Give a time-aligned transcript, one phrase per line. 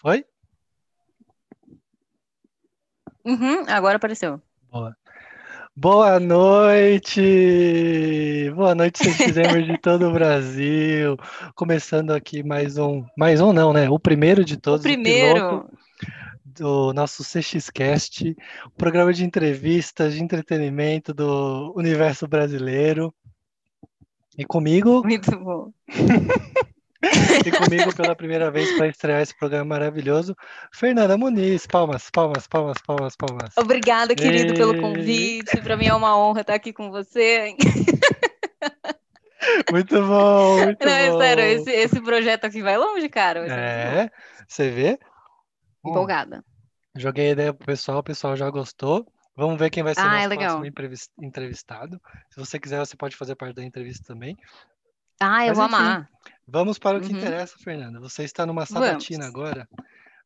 [0.00, 0.24] Foi?
[3.22, 4.40] Uhum, agora apareceu.
[4.72, 4.96] Boa.
[5.76, 7.20] Boa noite!
[8.54, 11.18] Boa noite, CXMers de todo o Brasil.
[11.54, 13.90] Começando aqui mais um, mais um não, né?
[13.90, 15.70] O primeiro de todos, o primeiro o
[16.46, 23.12] do nosso CXCast, o programa de entrevistas, de entretenimento do universo brasileiro.
[24.38, 25.02] E comigo.
[25.04, 25.70] Muito bom.
[27.02, 30.36] e comigo pela primeira vez para estrear esse programa maravilhoso,
[30.72, 31.66] Fernanda Muniz.
[31.66, 33.56] Palmas, palmas, palmas, palmas, palmas.
[33.56, 34.56] Obrigada, querido, e...
[34.56, 35.60] pelo convite.
[35.62, 37.54] Para mim é uma honra estar aqui com você.
[39.70, 41.18] Muito bom, muito Não, é bom.
[41.18, 43.46] sério, esse, esse projeto aqui vai longe, cara.
[43.46, 44.10] É,
[44.46, 44.98] você vê?
[45.84, 46.44] Empolgada.
[46.96, 49.06] Joguei a ideia pro pessoal, o pessoal já gostou.
[49.36, 52.00] Vamos ver quem vai ser o ah, nosso é próximo entrevistado.
[52.30, 54.36] Se você quiser, você pode fazer parte da entrevista também.
[55.20, 56.10] Ah, eu Mas, vou enfim, amar.
[56.46, 57.18] Vamos para o que Uhum.
[57.18, 58.00] interessa, Fernanda.
[58.00, 59.36] Você está numa sabatina Vamos.
[59.36, 59.68] agora,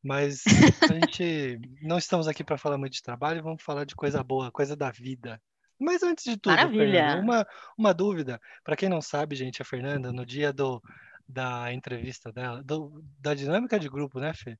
[0.02, 0.44] mas
[0.90, 4.50] a gente não estamos aqui para falar muito de trabalho, vamos falar de coisa boa,
[4.50, 5.40] coisa da vida.
[5.78, 6.56] Mas antes de tudo.
[6.70, 7.46] Fernanda, uma,
[7.76, 8.40] uma dúvida.
[8.62, 10.80] Para quem não sabe, gente, a Fernanda, no dia do,
[11.28, 14.56] da entrevista dela, do- da dinâmica de grupo, né, Fê?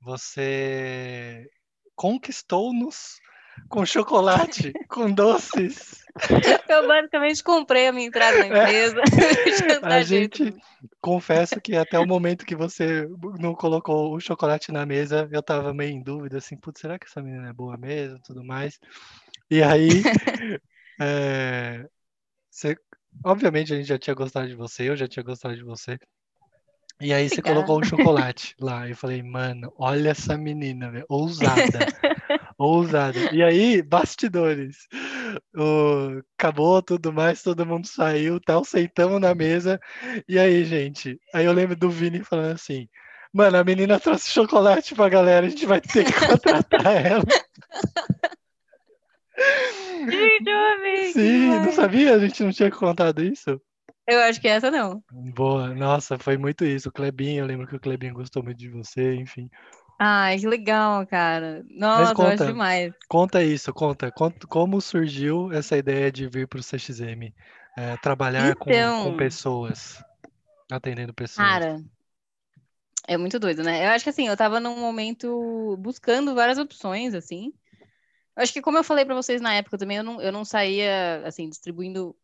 [0.00, 1.48] Você
[1.96, 3.18] conquistou-nos
[3.68, 6.04] com chocolate, com doces.
[6.68, 9.02] Eu basicamente comprei a minha entrada na empresa.
[9.82, 9.94] É.
[9.94, 10.54] A gente,
[11.00, 15.72] confesso que até o momento que você não colocou o chocolate na mesa, eu tava
[15.72, 18.78] meio em dúvida, assim, putz, será que essa menina é boa mesmo, tudo mais.
[19.50, 20.02] E aí,
[21.00, 21.86] é,
[22.50, 22.76] você,
[23.24, 25.98] obviamente a gente já tinha gostado de você, eu já tinha gostado de você.
[27.00, 27.54] E aí você Obrigada.
[27.54, 28.88] colocou o chocolate lá.
[28.88, 31.86] Eu falei, mano, olha essa menina, ousada.
[32.58, 33.16] Ousada.
[33.32, 34.88] E aí, bastidores.
[35.56, 39.80] O- acabou tudo mais, todo mundo saiu, tal, sentamos na mesa.
[40.28, 41.20] E aí, gente?
[41.32, 42.88] Aí eu lembro do Vini falando assim:
[43.32, 47.24] Mano, a menina trouxe chocolate pra galera, a gente vai ter que contratar ela.
[50.10, 51.12] Gente, eu amei.
[51.12, 52.14] Sim, não sabia?
[52.14, 53.60] A gente não tinha contado isso?
[54.06, 55.02] Eu acho que essa não.
[55.12, 56.88] Boa, nossa, foi muito isso.
[56.88, 59.48] O Clebinho, eu lembro que o Clebinho gostou muito de você, enfim.
[59.98, 61.64] Ai, que legal, cara.
[61.68, 62.34] Nossa, eu conta.
[62.34, 62.94] acho demais.
[63.08, 64.10] Conta isso, conta.
[64.12, 67.34] Conta como surgiu essa ideia de vir para o CXM?
[67.76, 69.04] É, trabalhar com, Então.
[69.04, 70.02] com pessoas,
[70.70, 71.46] atendendo pessoas.
[71.48, 71.80] Cara,
[73.06, 73.86] é muito doido, né?
[73.86, 77.52] Eu acho que assim, eu tava num momento buscando várias opções, assim.
[78.36, 80.44] Eu acho que, como eu falei pra vocês na época também, eu não, eu não
[80.44, 82.14] saía, assim, distribuindo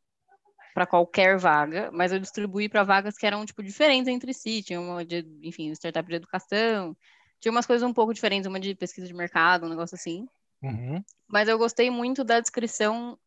[0.72, 4.62] pra qualquer vaga, mas eu distribuí pra vagas que eram, tipo, diferentes entre si.
[4.62, 6.96] Tinha uma de, enfim, startup de educação,
[7.44, 10.26] tinha umas coisas um pouco diferentes, uma de pesquisa de mercado, um negócio assim.
[10.62, 13.18] Uhum, Mas eu gostei muito da descrição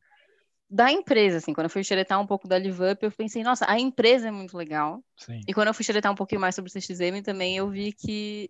[0.67, 1.53] da empresa, assim.
[1.53, 4.57] Quando eu fui xeretar um pouco da LiveUp, eu pensei, nossa, a empresa é muito
[4.57, 5.03] legal.
[5.19, 5.39] sim.
[5.47, 8.49] E quando eu fui xeretar um pouquinho mais sobre o CXM também, eu vi que,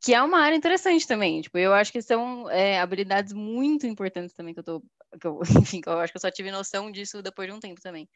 [0.00, 1.40] que é uma área interessante também.
[1.40, 4.80] Tipo, eu acho que são é, habilidades muito importantes também que eu tô.
[5.20, 5.40] Que eu,
[5.74, 8.08] enfim, que eu acho que eu só tive noção disso depois de um tempo também.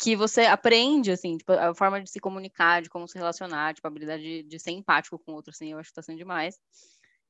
[0.00, 3.86] Que você aprende, assim, tipo, a forma de se comunicar, de como se relacionar, tipo,
[3.86, 6.18] a habilidade de, de ser empático com o outro, assim, eu acho que tá sendo
[6.18, 6.56] demais.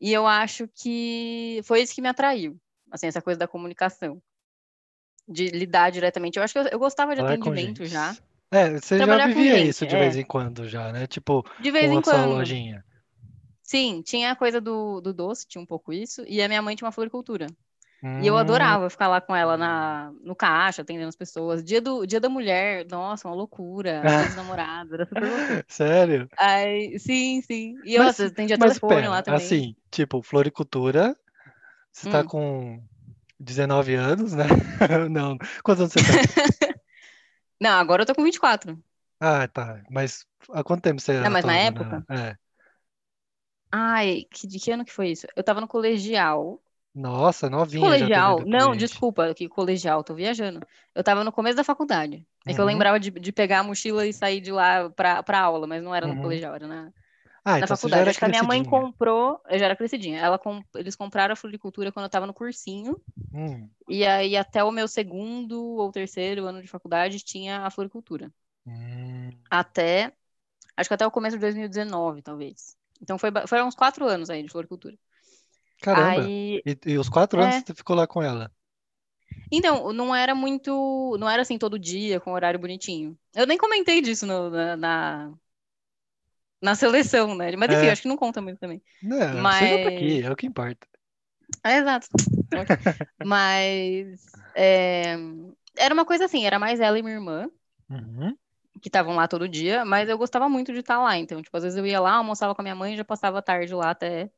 [0.00, 2.56] E eu acho que foi isso que me atraiu,
[2.90, 4.22] assim, essa coisa da comunicação.
[5.26, 6.38] De lidar diretamente.
[6.38, 8.16] Eu acho que eu, eu gostava de Falar atendimento já.
[8.50, 9.98] É, você já Trabalhar com vivia isso de é.
[9.98, 11.06] vez em quando já, né?
[11.06, 12.30] Tipo, De vez em quando.
[12.30, 12.84] lojinha.
[13.62, 16.74] Sim, tinha a coisa do, do doce, tinha um pouco isso, e a minha mãe
[16.74, 17.46] tinha uma floricultura.
[18.18, 21.64] E eu Hum, adorava ficar lá com ela na, no caixa, atendendo as pessoas.
[21.64, 24.12] Dia, do, dia da mulher, nossa, uma loucura.
[24.14, 25.62] Dia dos namorados, era super loucura.
[25.68, 26.28] Sério?
[26.38, 27.80] Aí, sim, sim.
[27.84, 29.62] E eu Mas- nossa, atendia telefone pera, lá também.
[29.62, 31.16] assim, tipo, floricultura,
[31.92, 32.24] você tá Hum.
[32.24, 32.82] com
[33.40, 34.44] 19 anos, né?
[35.10, 36.24] Não, quantos anos você tá?
[37.60, 38.82] Não, agora eu tô com 24.
[39.20, 39.82] Ah, tá.
[39.90, 42.04] Mas há quanto tempo você Não, mas na atuava época?
[42.08, 42.36] É.
[43.70, 45.26] Ai, que, de que ano que foi isso?
[45.36, 46.62] Eu tava no colegial.
[46.98, 48.44] Nossa, novinha colegial?
[48.46, 50.64] Não, desculpa, que colegial, tô viajando.
[50.94, 52.26] Eu tava no começo da faculdade.
[52.46, 52.64] É que eu Uhum.
[52.64, 55.94] lembrava de, de pegar a mochila e sair de lá pra, pra aula, mas não
[55.94, 56.16] era no Uhum.
[56.16, 56.92] colegial, era na,
[57.44, 58.10] Ah, na então faculdade.
[58.10, 60.20] Acho que a minha mãe comprou, eu já era crescidinha.
[60.20, 60.40] Ela
[60.76, 63.00] eles compraram a floricultura quando eu tava no cursinho.
[63.32, 68.32] Hum, E aí, até o meu segundo ou terceiro ano de faculdade, tinha a floricultura.
[68.66, 69.32] hum.
[69.50, 70.12] Até,
[70.76, 72.76] acho que até o começo de 2019, talvez.
[73.02, 74.98] Então, foi, foram uns quatro anos aí de floricultura.
[75.80, 76.22] Caramba.
[76.24, 77.60] Aí, E, e os quatro anos É.
[77.60, 78.50] você ficou lá com ela?
[79.50, 83.16] então, não era muito, não era assim todo dia, com horário bonitinho.
[83.34, 85.32] Eu nem comentei disso no- na, na,
[86.60, 87.54] na seleção, né?
[87.56, 87.90] Mas enfim, É.
[87.92, 88.82] acho que não conta muito também.
[89.02, 90.86] Não, você já tá Mas- aqui, é o que importa.
[91.64, 92.08] É, exato.
[93.24, 94.22] Mas
[94.54, 95.14] é,
[95.76, 97.50] era uma coisa assim, era mais ela e minha irmã.
[97.90, 98.36] Uhum.
[98.82, 101.16] que estavam lá todo dia, mas eu gostava muito de estar lá.
[101.16, 103.38] Então, tipo, às vezes eu ia lá, almoçava com a minha mãe e já passava
[103.38, 104.30] a tarde lá até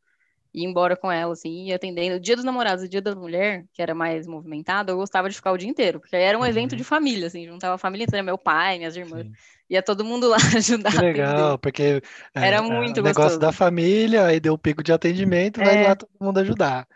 [0.55, 2.17] ir embora com ela, assim, e atendendo.
[2.17, 5.29] O dia dos namorados e o dia da mulher, que era mais movimentado, eu gostava
[5.29, 6.77] de ficar o dia inteiro, porque era um evento Uhum.
[6.77, 9.37] de família, assim, juntava a família inteira, meu pai, minhas irmãs, Sim.
[9.69, 12.03] ia todo mundo lá ajudar Que legal, porque
[12.35, 15.77] é, Era é, muito o negócio da família, aí deu o pico de atendimento, vai
[15.77, 16.87] lá É, todo mundo ajudar.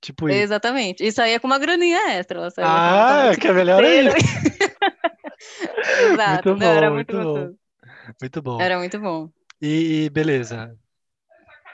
[0.00, 0.52] Tipo isso.
[0.52, 1.02] exatamente.
[1.04, 4.14] E saía com uma graninha extra, ela Ah, que é melhor ainda.
[5.96, 7.58] Exato, Muito não, era bom, muito muito bom, gostoso.
[8.20, 8.66] muito bom.
[8.66, 9.32] Era muito bom.
[9.60, 10.10] E, e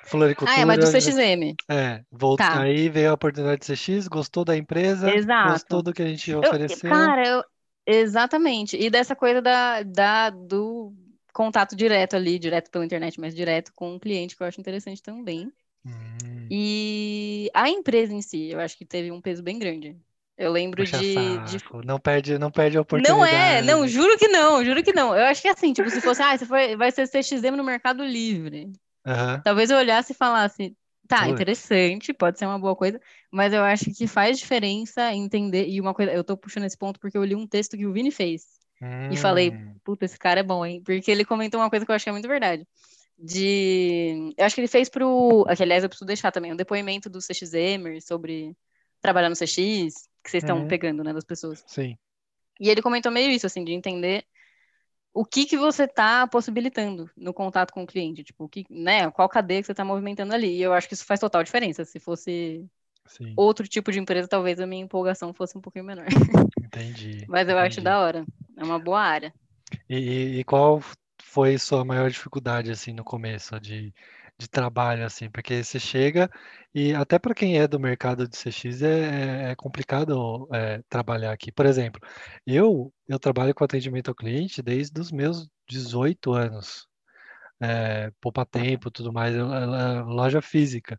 [0.04, 1.56] beleza, Ah, é, mas do floricultura, CXM.
[1.70, 2.46] é, volt...
[2.46, 5.82] Tá, aí veio a oportunidade de CX, gostou da empresa, gostou exato.
[5.82, 6.80] do que a gente Eu, ofereceu.
[6.82, 7.44] cara, eu,
[7.86, 8.76] exatamente.
[8.76, 10.94] E dessa coisa da, da, do
[11.32, 15.02] contato direto ali, direto pela internet, mas direto com o cliente, que eu acho interessante
[15.02, 15.52] também.
[15.84, 19.98] Hum, E a empresa em si, eu acho que teve um peso bem grande.
[20.36, 21.58] Eu lembro puxa de, de...
[21.84, 23.88] não perde, não perde a Não é, não, oportunidade.
[23.88, 25.16] juro que não, juro que não.
[25.16, 27.64] Eu acho que é assim, tipo, se fosse, ah, você foi, vai ser CXM no
[27.64, 28.72] Mercado Livre.
[29.06, 30.76] Aham, Talvez eu olhasse e falasse,
[31.08, 35.68] tá, interessante, pode ser uma boa coisa, mas eu acho que faz diferença entender.
[35.68, 37.92] E uma coisa, eu tô puxando esse ponto porque eu li um texto que o
[37.92, 38.46] Vini fez
[39.08, 40.82] e falei, Hum, puta, esse cara é bom, hein?
[40.82, 42.66] Porque ele comentou uma coisa que eu achei muito verdade.
[43.18, 44.32] De.
[44.36, 45.44] Eu acho que ele fez pro.
[45.56, 48.56] Que, aliás, eu preciso deixar também um depoimento do CXMer sobre
[49.00, 51.64] trabalhar no CX, que vocês estão uhum, pegando, né, das pessoas.
[51.66, 51.98] sim,
[52.60, 54.24] E ele comentou meio isso, assim, de entender
[55.14, 59.10] o que que você está possibilitando no contato com o cliente, tipo, o que, né,
[59.12, 60.58] qual cadeia que você está movimentando ali.
[60.58, 61.84] E eu acho que isso faz total diferença.
[61.86, 62.66] Se fosse
[63.06, 66.06] sim, outro tipo de empresa, talvez a minha empolgação fosse um pouquinho menor.
[66.58, 67.82] entendi, Mas eu acho entendi.
[67.82, 68.26] da hora.
[68.56, 69.34] É uma boa área.
[69.88, 70.80] E, e- e qual
[71.22, 73.94] foi sua maior dificuldade assim no começo de,
[74.38, 75.30] de trabalho assim?
[75.30, 76.28] Porque você chega
[76.74, 81.32] e até para quem é do mercado de CX é, é- é complicado é, trabalhar
[81.32, 81.52] aqui.
[81.52, 82.00] Por exemplo,
[82.46, 86.88] eu eu trabalho com atendimento ao cliente desde os meus 18 anos,
[87.60, 89.34] é, poupa tempo, tudo mais,
[90.06, 90.98] loja física.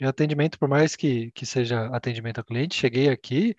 [0.00, 3.54] E atendimento, por mais que, que seja atendimento ao cliente, cheguei aqui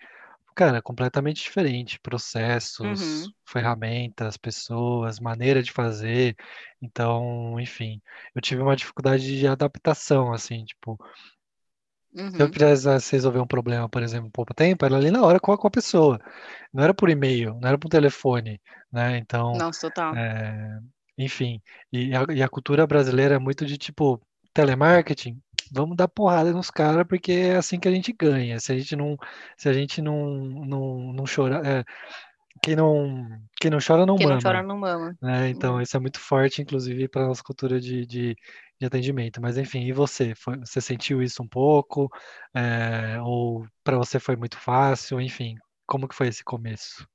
[0.58, 2.00] Cara, completamente diferente.
[2.00, 6.34] Processos, Uhum, ferramentas, pessoas, maneira de fazer.
[6.82, 8.02] Então, enfim,
[8.34, 10.98] eu tive uma dificuldade de adaptação, assim, tipo,
[12.34, 12.50] se eu uhum.
[12.50, 15.58] precisasse resolver um problema, por exemplo, em pouco tempo, era ali na hora com a,
[15.58, 16.18] com a pessoa.
[16.72, 18.60] Não era por e-mail, não era por telefone,
[18.92, 19.18] né?
[19.18, 20.14] Então, Nossa, total.
[20.14, 20.78] é,
[21.18, 21.62] enfim,
[21.92, 24.20] e a, e a cultura brasileira é muito de tipo,
[24.54, 25.40] telemarketing,
[25.72, 28.60] vamos dar porrada nos caras porque é assim que a gente ganha.
[28.60, 29.16] Se a gente não,
[29.56, 31.84] se a gente não, não, não chorar, é,
[32.62, 33.28] quem não,
[33.60, 35.18] quem não chora não Quem não mama, chora não mama.
[35.22, 35.48] né?
[35.50, 35.82] Então É.
[35.82, 38.36] isso é muito forte, inclusive, para a nossa cultura de, de,
[38.80, 39.40] de atendimento.
[39.40, 40.34] Mas enfim, e você?
[40.36, 42.10] Foi- você sentiu isso um pouco?
[42.54, 45.20] É, ou para você foi muito fácil?
[45.20, 45.56] Enfim,
[45.86, 47.06] como que foi esse começo?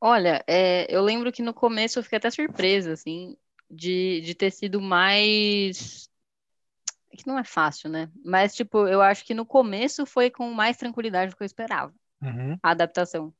[0.00, 3.36] Olha, é, eu lembro que no começo eu fiquei até surpresa, assim,
[3.70, 6.08] de, de ter sido mais.
[7.12, 8.10] É Que não é fácil, né?
[8.24, 11.94] Mas, tipo, eu acho que no começo foi com mais tranquilidade do que eu esperava,
[12.22, 13.32] Uhum, a adaptação.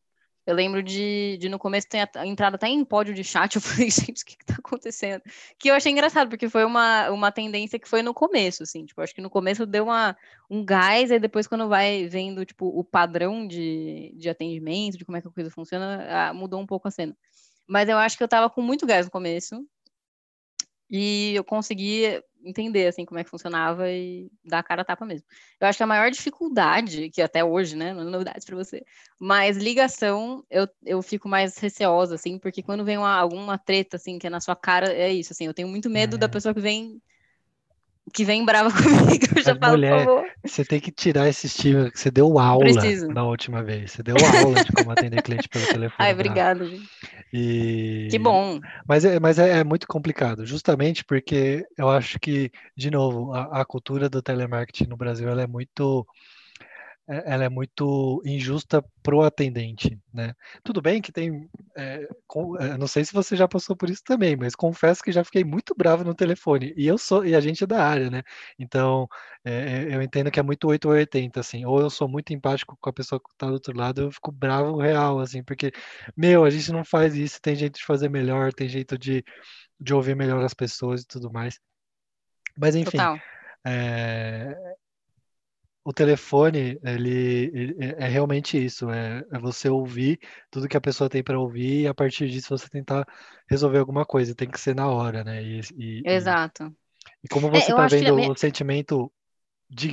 [0.45, 3.91] Eu lembro de, de no começo ter entrado até em pódio de chat, eu falei,
[3.91, 5.23] gente, o que que tá acontecendo?
[5.59, 9.01] Que eu achei engraçado, porque foi uma, uma tendência que foi no começo, assim, tipo,
[9.01, 10.17] acho que no começo deu uma,
[10.51, 15.17] um gás, aí depois quando vai vendo, tipo, o padrão de, de atendimento, de como
[15.17, 17.17] é que a coisa funciona, mudou um pouco a cena.
[17.69, 19.65] Mas eu acho que eu tava com muito gás no começo,
[20.91, 25.05] e eu consegui entender, assim, como é que funcionava e dar a cara a tapa
[25.05, 25.27] mesmo.
[25.61, 28.85] Eu acho que a maior dificuldade, que até hoje, né, não é novidade para você,
[29.19, 34.19] mas ligação, eu, eu fico mais receosa, assim, porque quando vem uma, alguma treta, assim,
[34.19, 36.31] que é na sua cara, é isso, assim, eu tenho muito medo da uhum.
[36.33, 37.01] pessoa que vem,
[38.13, 41.29] que vem brava comigo, eu já Mas, falo, por mulher, favor, você tem que tirar
[41.29, 43.09] esse estigma que você deu aula preciso.
[43.09, 43.93] na última vez.
[43.93, 46.45] Você deu aula de como atender cliente pelo telefone Ai, bravo.
[46.45, 46.91] obrigada, gente.
[48.09, 48.19] Que E...
[48.19, 48.61] bom.
[48.87, 53.63] Mas, é, mas é, é muito complicado, justamente porque eu acho que, de novo, a,
[53.63, 56.07] a cultura do telemarketing no Brasil ela é muito,
[57.07, 60.35] ela é muito injusta pro atendente, né?
[60.63, 64.03] Tudo bem que tem, é, com- é, não sei se você já passou por isso
[64.05, 66.73] também, mas confesso que já fiquei muito bravo no telefone.
[66.77, 68.23] E eu sou, e a gente é da área, né?
[68.59, 69.09] Então,
[69.45, 69.53] é,
[69.91, 71.65] é, eu entendo que é muito 8 ou 80, assim.
[71.65, 74.31] Ou eu sou muito empático com a pessoa que tá do outro lado, eu fico
[74.33, 75.73] bravo real, assim, porque,
[76.17, 79.25] meu, a gente não faz isso, tem jeito de fazer melhor, tem jeito de,
[79.81, 81.59] de ouvir melhor as pessoas e tudo mais.
[82.57, 83.19] Mas, enfim, Total.
[83.67, 84.55] é,
[85.85, 90.21] o telefone, ele, ele- é é realmente isso, é, é você ouvir
[90.51, 93.07] tudo que a pessoa tem para ouvir e a partir disso você tentar
[93.49, 95.43] resolver alguma coisa, tem que ser na hora, né?
[95.43, 96.75] E, e, e, Exato.
[97.25, 98.31] e como É, você eu tá vendo minha...
[98.31, 99.13] o sentimento
[99.71, 99.93] de,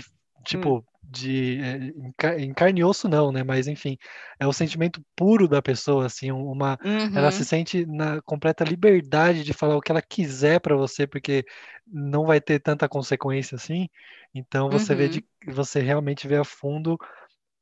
[0.52, 3.44] Hum, tipo, de é, em ca- em carne e osso não, né?
[3.44, 3.98] Mas enfim,
[4.40, 6.80] é o sentimento puro da pessoa, assim, uma
[7.14, 11.08] ela se Uhum, sente na completa liberdade de falar o que ela quiser para você,
[11.08, 11.46] porque
[11.88, 13.90] não vai ter tanta consequência assim.
[14.34, 15.10] Então você vê uhum.
[15.10, 16.98] de, você realmente vê a fundo,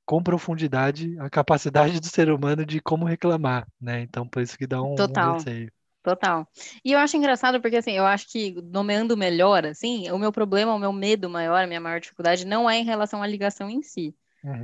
[0.06, 4.02] com profundidade, a capacidade do ser humano de como reclamar, né?
[4.02, 5.22] Então por isso que dá um, um Total.
[5.22, 5.72] receio.
[6.08, 6.48] Total.
[6.86, 10.74] E eu acho engraçado porque, assim, eu acho que nomeando melhor, assim, o meu problema,
[10.74, 13.82] o meu medo maior, a minha maior dificuldade não é em relação à ligação em
[13.84, 14.16] si.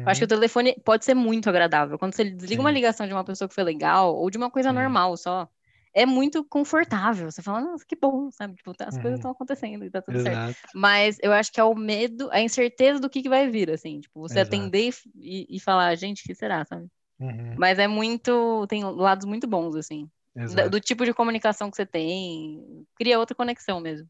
[0.06, 2.00] Eu acho que o Uhum, telefone pode ser muito agradável.
[2.00, 2.74] Quando você desliga uma sim.
[2.74, 5.50] ligação de uma pessoa que foi legal, ou de uma coisa normal só,
[5.96, 7.32] é muito confortável.
[7.32, 8.56] Você fala, nossa, que bom, sabe?
[8.56, 10.44] Tipo, tá- as coisas Uhum, estão acontecendo e tá tudo certo.
[10.44, 13.72] exato, Mas eu acho que é o medo, a incerteza do que, que vai vir,
[13.72, 14.02] assim.
[14.02, 14.76] Tipo, você exato.
[14.82, 16.88] atender e, e falar, gente, o que será, sabe?
[17.20, 20.10] Uhum, Mas é muito, tem lados muito bons, assim.
[20.36, 20.72] Exato.
[20.72, 24.10] Do tipo de comunicação que você tem, cria outra conexão mesmo,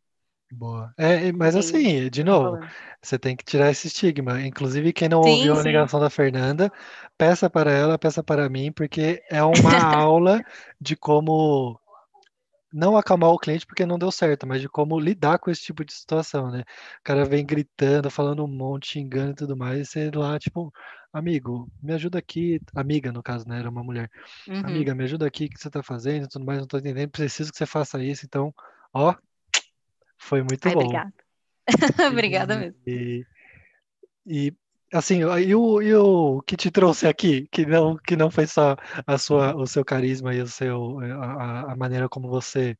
[0.51, 0.93] Boa.
[0.97, 2.73] É, mas quem assim, de novo, falando.
[3.01, 4.41] você tem que tirar esse estigma.
[4.45, 5.63] Inclusive, quem não ouviu Sim, a sim.
[5.63, 6.71] ligação da Fernanda,
[7.17, 10.43] peça para ela, peça para mim, porque é uma aula
[10.79, 11.79] de como
[12.73, 15.85] não acalmar o cliente porque não deu certo, mas de como lidar com esse tipo
[15.85, 16.61] de situação, né?
[17.01, 20.73] O cara vem gritando, falando um monte, xingando e tudo mais, e você lá, tipo,
[21.13, 23.60] amigo, me ajuda aqui, amiga, no caso, né?
[23.60, 24.10] Era uma mulher.
[24.48, 24.65] Uhum.
[24.65, 27.12] Amiga, me ajuda aqui, o que você tá fazendo e tudo mais, não tô entendendo,
[27.12, 28.53] preciso que você faça isso, então,
[28.91, 29.15] ó,
[30.17, 30.79] foi muito Ai, bom.
[30.82, 31.13] obrigada.
[32.12, 32.82] Obrigada mesmo.
[32.86, 33.25] e,
[34.25, 34.53] e,
[34.91, 38.75] assim, e o, e o que te trouxe aqui, que não, que não foi só
[39.05, 42.75] a sua, o seu carisma e o seu, a, a a maneira como você,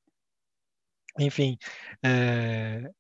[1.20, 1.58] enfim,
[2.04, 2.92] é,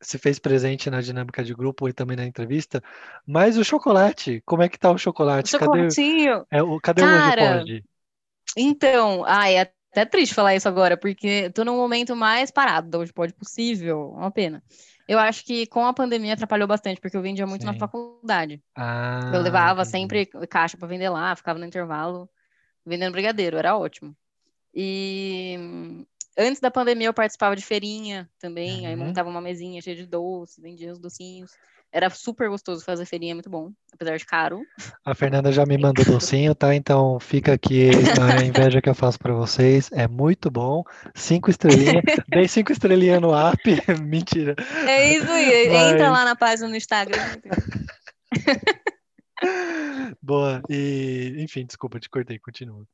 [0.00, 2.82] se fez presente na dinâmica de grupo e também na entrevista,
[3.26, 4.98] mas o chocolate, como é que tá o
[5.42, 5.56] O chocolate?
[5.56, 6.46] Cadê, chocolatinho.
[6.50, 7.84] é, o, cadê o Cara, pode?
[8.56, 9.60] então, ai, é
[9.92, 14.10] até triste falar isso agora, porque tô num momento mais parado da hoje pode possível,
[14.12, 14.62] uma pena.
[15.08, 17.74] Eu acho que com a pandemia atrapalhou bastante, porque eu vendia muito na Sim.
[17.74, 18.62] faculdade.
[19.30, 19.86] Eu Ah, levava entendi.
[19.86, 22.30] sempre caixa para vender lá, ficava no intervalo
[22.86, 24.16] vendendo brigadeiro, era ótimo.
[24.74, 25.56] E
[26.38, 29.06] antes da pandemia eu participava de feirinha também, aí Uhum.
[29.06, 31.50] montava uma mesinha cheia de doces, vendia os docinhos.
[31.90, 34.60] Era super gostoso fazer feirinha, é muito bom, apesar de caro.
[35.06, 36.74] A Fernanda já me É mandou docinho, tá?
[36.74, 37.88] Então fica aqui
[38.20, 39.90] a inveja que eu faço pra vocês.
[39.92, 40.84] É muito bom.
[41.14, 42.02] Cinco estrelinhas.
[42.28, 43.58] Dei cinco estrelinhas no app.
[44.04, 44.54] Mentira.
[44.86, 47.16] É isso aí, entra Mas, lá na página no Instagram.
[50.22, 50.62] boa.
[50.68, 52.38] E, enfim, desculpa, te cortei.
[52.38, 52.84] Continua.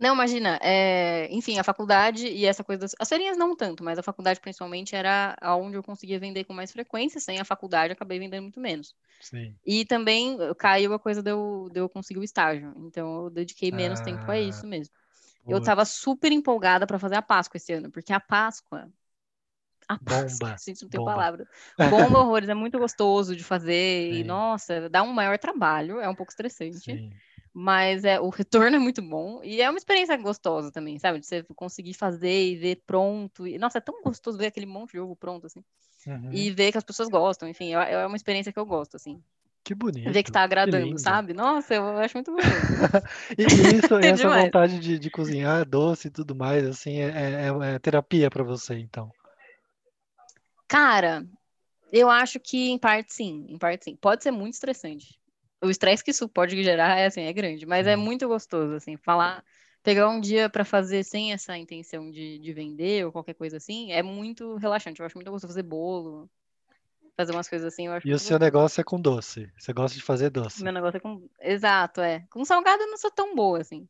[0.00, 2.94] Não, imagina, é, enfim, a faculdade e essa coisa das...
[2.98, 6.72] As feirinhas não tanto, mas a faculdade principalmente era onde eu conseguia vender com mais
[6.72, 8.94] frequência, sem a faculdade eu acabei vendendo muito menos.
[9.20, 9.54] Sim.
[9.64, 12.72] E também eh, caiu a coisa de eu, de eu conseguir o estágio.
[12.78, 14.94] Então eu dediquei menos tempo a Ah, isso mesmo.
[15.48, 15.94] Eu estava putz.
[15.94, 18.88] super empolgada para fazer a Páscoa esse ano, porque a Páscoa,
[19.88, 20.56] a Páscoa, Bomba.
[20.64, 21.04] gente, não Bomba.
[21.04, 21.48] palavra.
[21.90, 26.08] Bomba horrores, é muito gostoso de fazer e Sim, nossa, dá um maior trabalho, é
[26.08, 27.10] um pouco estressante, sim.
[27.52, 31.20] Mas é o retorno é muito bom e é uma experiência gostosa também, sabe?
[31.20, 33.46] De você conseguir fazer e ver pronto.
[33.46, 35.64] E, nossa, é tão gostoso ver aquele monte de ovo pronto assim.
[36.06, 36.32] Uhum.
[36.32, 39.22] E ver que as pessoas gostam, enfim, é é uma experiência que eu gosto, assim.
[39.62, 40.32] Que Ver que bonito.
[40.32, 41.00] tá Que agradando, lindo.
[41.00, 41.34] sabe?
[41.34, 42.56] Nossa, eu acho muito gostoso.
[43.38, 43.42] E,
[43.76, 44.44] isso, É essa demais.
[44.44, 48.42] vontade de, de cozinhar doce e tudo mais, assim, é, é, é é terapia pra
[48.42, 49.10] você, então.
[50.66, 51.26] Cara,
[51.92, 53.96] eu acho que em parte sim, em parte sim.
[53.96, 55.19] Pode ser muito estressante.
[55.62, 58.02] O estresse que isso pode gerar é assim, é grande, mas é Sim.
[58.02, 59.44] muito gostoso, assim, falar,
[59.82, 63.92] pegar um dia pra fazer sem essa intenção de, de vender ou qualquer coisa assim,
[63.92, 65.00] é muito relaxante.
[65.00, 66.30] Eu acho muito gostoso fazer bolo,
[67.16, 68.38] fazer umas coisas assim, eu acho E o seu gostoso.
[68.38, 69.50] negócio é com doce.
[69.58, 70.62] Você gosta de fazer doce.
[70.64, 71.28] Meu negócio é com.
[71.40, 72.26] Exato, é.
[72.30, 73.86] Com salgado eu não sou tão boa, assim.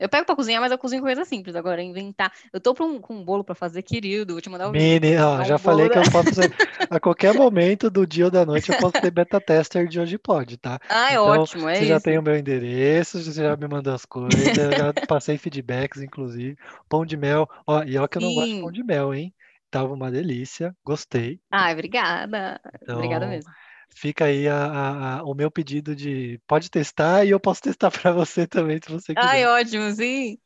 [0.00, 1.54] Eu pego pra cozinhar, mas eu cozinho coisa simples.
[1.56, 2.32] Agora, inventar.
[2.52, 4.34] Eu tô um- com um bolo pra fazer, querido.
[4.34, 5.00] Vou te mandar vídeo.
[5.02, 5.90] Mini, ó, já um falei bolo.
[5.90, 6.54] que eu posso ser,
[6.88, 10.18] a qualquer momento do dia ou da noite eu posso ser beta tester de hoje
[10.18, 10.78] pode, tá?
[10.88, 12.20] Ah, é Então, ótimo, é você já tem isso.
[12.20, 16.56] o meu endereço, você já me mandou as coisas, já passei feedbacks, inclusive.
[16.88, 18.72] Pão de mel, ó, e ó que eu não gosto de pão Sim.
[18.72, 19.34] de mel, hein?
[19.70, 21.40] Tava uma delícia, gostei.
[21.50, 22.60] Ai, obrigada.
[22.92, 23.52] Obrigada Então, mesmo.
[23.94, 27.90] Fica aí a- a- a- o meu pedido de pode testar e eu posso testar
[27.90, 29.48] para você também, se você Ai, quiser.
[29.48, 30.38] ótimo, sim.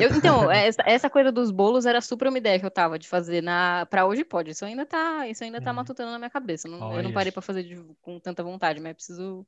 [0.00, 3.08] Eu, então, essa, essa coisa dos bolos era super uma ideia que eu tava de
[3.08, 4.50] fazer na para hoje pode.
[4.50, 5.76] Isso ainda tá, isso ainda tá Uhum.
[5.76, 6.68] matutando na minha cabeça.
[6.68, 9.46] Não- eu não parei pra fazer de- com tanta vontade, mas preciso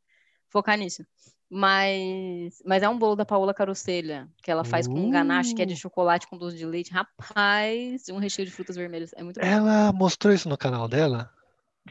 [0.48, 1.04] focar nisso.
[1.48, 5.62] Mas, mas é um bolo da Paola Carocelha, que ela faz com um ganache que
[5.62, 6.92] é de uh, chocolate com doce de leite.
[6.92, 9.12] Rapaz, um recheio de frutas vermelhas.
[9.14, 9.46] É muito bom.
[9.46, 11.30] ela mostrou isso no canal dela?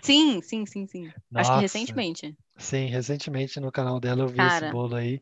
[0.02, 1.14] Sim, sim, sim, sim.
[1.34, 2.38] Acho que Nossa, recentemente.
[2.58, 5.22] sim, recentemente no canal dela eu vi esse Cara, bolo aí.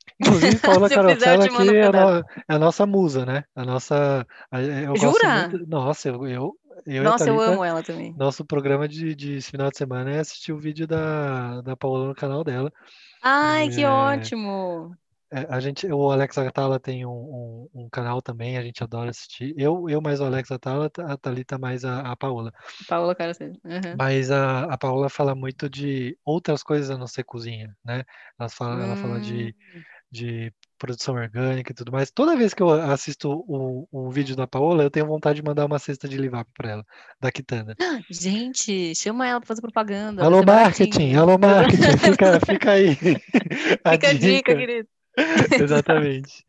[0.20, 3.44] Inclusive, Paula eu eu mando aqui é no- é a nossa musa, né?
[3.54, 4.26] A nossa.
[4.50, 5.28] a- Eu Jura?
[5.28, 5.58] muito.
[5.66, 8.16] Nossa, eu, eu, eu Nossa, eu Thalita, amo ela também.
[8.16, 12.08] Nosso programa de, de esse final de semana é assistir o vídeo da, da Paola
[12.08, 12.72] no canal dela.
[13.20, 14.96] Ai, que É, ótimo!
[15.30, 19.10] É, a gente, o Alex Atala tem um, um, um canal também, a gente adora
[19.10, 19.54] assistir.
[19.56, 22.52] Eu, eu mais o Alex Atala, a Thalita mais a, a Paola.
[22.86, 23.60] Paola Caracete.
[23.64, 23.96] Uhum.
[23.96, 28.04] Mas a, a Paola fala muito de outras coisas a não ser cozinha, né?
[28.38, 32.10] Ela fala, ela fala de, Hum, de produção orgânica e tudo mais.
[32.10, 35.66] Toda vez que eu assisto o, o vídeo da Paola, eu tenho vontade de mandar
[35.66, 36.86] uma cesta de livap para ela,
[37.20, 37.76] da Quitanda.
[38.10, 40.22] gente, chama ela pra fazer propaganda.
[40.22, 40.88] Alô, marketing!
[40.88, 41.20] baratinho.
[41.20, 41.96] Alô, marketing!
[41.98, 42.96] Fica, fica aí
[43.84, 44.54] a Fica a dica, dica.
[44.54, 44.88] querido.
[45.58, 46.44] Exatamente.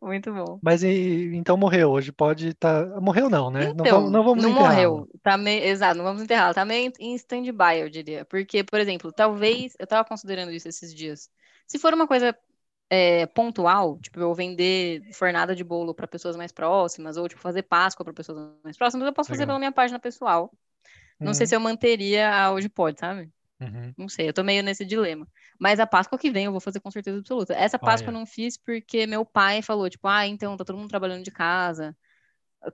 [0.00, 0.60] Muito bom.
[0.60, 1.90] Mas e- então morreu.
[1.90, 2.86] Hoje pode estar.
[3.00, 3.72] Morreu não, né?
[3.72, 4.90] Não Então, vamos, não vamos não enterrá-la.
[4.90, 5.08] morreu.
[5.22, 6.54] Tá meio, exato, não vamos enterrá-la.
[6.54, 8.24] Tá meio em stand-by, eu diria.
[8.24, 11.30] Porque, por exemplo, talvez, eu tava considerando isso esses dias.
[11.66, 12.36] Se for uma coisa
[12.90, 17.62] é, pontual, tipo, eu vender fornada de bolo para pessoas mais próximas, ou tipo, fazer
[17.64, 19.46] Páscoa para pessoas mais próximas, eu posso fazer Legal.
[19.46, 20.52] pela minha página pessoal.
[21.22, 23.30] Não sei Uhum, se eu manteria a hoje pode, sabe?
[23.64, 23.94] Uhum.
[23.96, 25.26] Não sei, eu tô meio nesse dilema.
[25.58, 27.54] Mas a Páscoa que vem eu vou fazer com certeza absoluta.
[27.54, 30.88] Essa Páscoa eu não fiz porque meu pai falou, tipo, ah, então tá todo mundo
[30.88, 31.96] trabalhando de casa.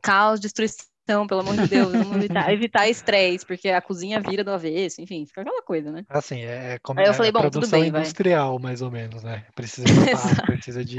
[0.03, 4.51] Caos, destruição, pelo amor de Deus, vamos evitar, evitar estresse, porque a cozinha vira do
[4.51, 6.05] avesso, enfim, fica aquela coisa, né?
[6.09, 8.01] Assim, é, é como Aí eu é falei, bom, tudo produção bem, vai.
[8.03, 9.47] industrial, mais ou menos, né?
[9.55, 10.97] Precisa de espaço, precisa de.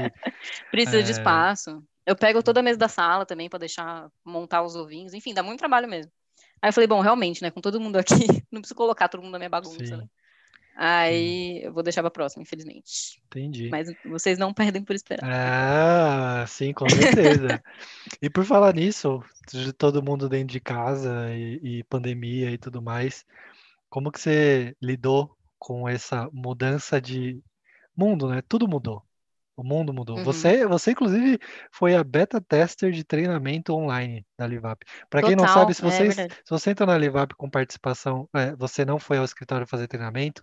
[0.70, 1.82] Precisa de É, espaço.
[2.06, 5.42] Eu pego toda a mesa da sala também pra deixar montar os ovinhos, enfim, dá
[5.42, 6.10] muito trabalho mesmo.
[6.62, 8.14] Aí eu falei, bom, realmente, né, com todo mundo aqui,
[8.52, 10.04] não preciso colocar todo mundo na minha bagunça, né?
[10.04, 10.08] sim,
[11.06, 13.22] sim, Aí eu vou deixar pra próxima, infelizmente.
[13.26, 13.70] entendi.
[13.70, 15.30] Mas vocês não perdem por esperar.
[15.32, 17.62] Ah, sim, com certeza.
[18.22, 22.82] E por falar nisso, de todo mundo dentro de casa e, e pandemia e tudo
[22.82, 23.24] mais,
[23.90, 27.42] como que você lidou com essa mudança de
[27.96, 28.42] mundo, né?
[28.42, 29.04] Tudo mudou.
[29.60, 30.16] O mundo mudou.
[30.16, 30.24] Uhum.
[30.24, 31.38] Você, você inclusive
[31.72, 34.84] foi a beta tester de treinamento online da Livap.
[35.10, 36.34] Para quem não sabe, se é você, verdade.
[36.44, 40.42] se você entra na Livap com participação, é, você não foi ao escritório fazer treinamento.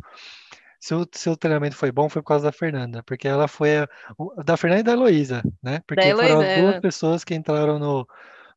[0.80, 3.90] Se o seu treinamento foi bom, foi por causa da Fernanda, porque ela foi a,
[4.18, 5.82] o- da Fernanda e da Heloísa, né?
[5.96, 6.82] Da Porque foram Heloísa, as duas é.
[6.82, 8.08] pessoas que entraram no,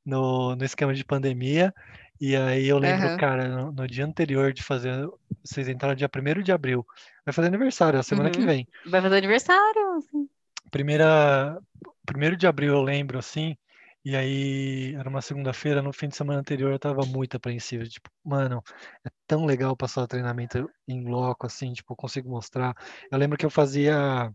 [0.05, 1.75] no, no esquema de pandemia.
[2.21, 3.17] E aí eu lembro, Aham.
[3.17, 5.09] cara, no, no dia anterior de fazer,
[5.45, 6.87] vocês entraram dia 1 de abril.
[7.25, 8.47] Vai fazer aniversário, a semana que Uhum.
[8.47, 8.69] vem.
[8.85, 10.05] Vai fazer aniversário.
[10.71, 11.59] Primeira,
[12.07, 13.57] primeiro de abril eu lembro assim,
[14.05, 18.09] e aí era uma segunda-feira, no fim de semana anterior eu tava muito apreensivo, tipo,
[18.25, 18.63] mano,
[19.05, 22.75] é tão legal passar o treinamento em loco assim, tipo, eu consigo mostrar.
[23.11, 24.33] Eu lembro que eu fazia,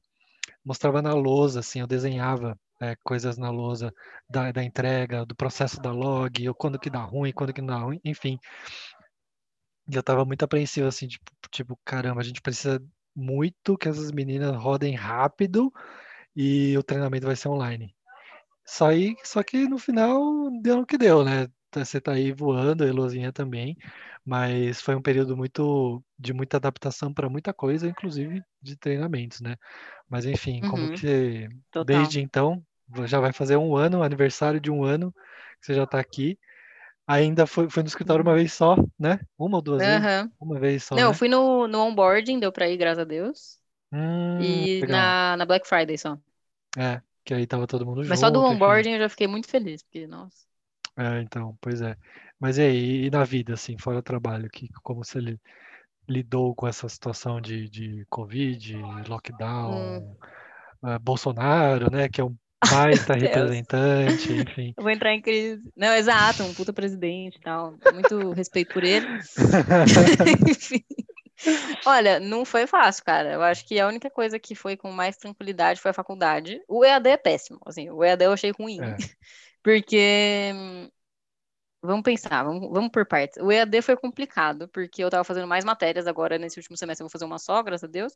[0.63, 3.93] mostrava na lousa assim, eu desenhava é, coisas na lousa
[4.29, 7.67] da, da entrega, do processo da log, ou quando que dá ruim, quando que não
[7.67, 8.39] dá ruim, enfim.
[9.89, 12.81] E eu tava muito apreensivo assim, tipo, tipo, caramba, a gente precisa
[13.15, 15.71] muito que essas meninas rodem rápido
[16.35, 17.95] e o treinamento vai ser online.
[18.65, 21.47] Só, aí, só que no final deu no que deu, né?
[21.71, 23.77] Tá- Você tá aí voando, a Elozinha também,
[24.25, 29.55] mas foi um período muito de muita adaptação para muita coisa, inclusive de treinamentos, né?
[30.09, 30.89] Mas enfim, como Uhum.
[30.89, 32.15] que você, Total.
[32.15, 32.63] desde então,
[33.05, 35.13] já vai fazer um ano, aniversário de um ano
[35.59, 36.37] que você já tá aqui.
[37.07, 38.35] Ainda foi, foi no escritório uma Uhum.
[38.35, 39.19] vez só, né?
[39.37, 40.09] Uma ou duas vezes?
[40.09, 40.31] Aham.
[40.39, 41.15] Uma vez só, Não, eu né?
[41.15, 43.59] fui no, no onboarding, deu pra ir, graças a Deus.
[43.95, 44.89] Hum, E legal.
[44.89, 46.17] na, na Black Friday só.
[46.77, 48.81] É, que aí tava todo mundo Mas só do junto, enfim.
[48.81, 50.45] onboarding eu já fiquei muito feliz, porque, nossa.
[50.97, 51.97] É, então, pois é.
[52.39, 55.39] Mas e aí, e na vida, assim, fora o trabalho, que, como você li-
[56.09, 59.03] lidou com essa situação de, de Covid,
[59.65, 60.05] Hum.
[60.05, 60.17] lockdown,
[60.83, 62.37] ah, Bolsonaro, né, que é um
[62.69, 64.75] baita representante, enfim.
[64.77, 65.71] Eu vou entrar em crise.
[65.75, 67.79] Não, exato, um puta presidente e tal.
[67.85, 69.09] Muito respeito por ele.
[70.47, 70.83] Enfim.
[71.85, 73.33] Olha, não foi fácil, cara.
[73.33, 76.61] Eu acho que a única coisa que foi com mais tranquilidade foi a faculdade.
[76.67, 78.79] O EAD é péssimo, assim, o EAD eu achei ruim.
[78.81, 78.95] É.
[79.63, 80.51] Porque,
[81.81, 83.41] vamos pensar, vamos, vamos por partes.
[83.41, 87.05] O EAD foi complicado, porque eu tava fazendo mais matérias agora, nesse último semestre eu
[87.05, 88.13] vou fazer uma só, graças a Deus.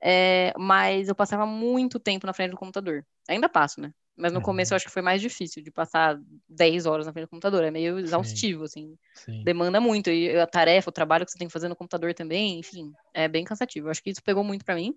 [0.00, 3.04] É, mas eu passava muito tempo na frente do computador.
[3.28, 3.92] Ainda passo, né?
[4.16, 7.26] Mas no começo eu acho que foi mais difícil de passar 10 horas na frente
[7.26, 7.62] do computador.
[7.64, 8.96] É meio Sim, exaustivo, assim.
[9.14, 9.42] sim.
[9.44, 10.10] Demanda muito.
[10.10, 13.28] E a tarefa, o trabalho que você tem que fazer no computador também, enfim, é
[13.28, 13.86] bem cansativo.
[13.88, 14.94] Eu acho que isso pegou muito pra mim.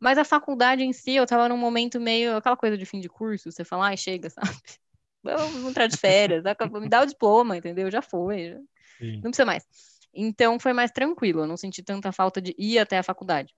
[0.00, 3.08] Mas a faculdade em si, eu tava num momento meio aquela coisa de fim de
[3.08, 4.48] curso, você fala, ai, chega, sabe?
[5.22, 6.44] Vamos entrar de férias,
[6.80, 7.90] me dá o diploma, entendeu?
[7.90, 8.58] Já foi, já-
[8.98, 9.14] Sim.
[9.16, 9.66] não precisa mais.
[10.14, 13.54] Então foi mais tranquilo, eu não senti tanta falta de ir até a faculdade.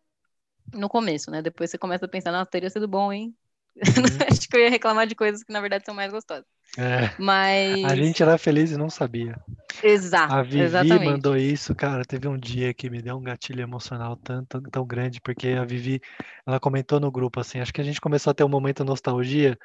[0.73, 1.43] No começo, né?
[1.43, 3.35] Depois você começa a pensar, nossa, teria sido bom, hein?
[3.77, 3.83] Uhum.
[4.31, 6.47] Acho que eu ia reclamar de coisas que na verdade são mais gostosas.
[6.79, 7.11] É.
[7.19, 7.85] Mas.
[7.85, 9.37] A gente era feliz e não sabia.
[9.83, 10.33] Exato.
[10.33, 11.05] A Vivi exatamente.
[11.05, 12.05] mandou isso, cara.
[12.05, 15.65] Teve um dia que me deu um gatilho emocional tão, tão, tão grande, porque a
[15.65, 16.01] Vivi,
[16.47, 19.59] ela comentou no grupo assim, acho que a gente começou a ter um momento nostalgia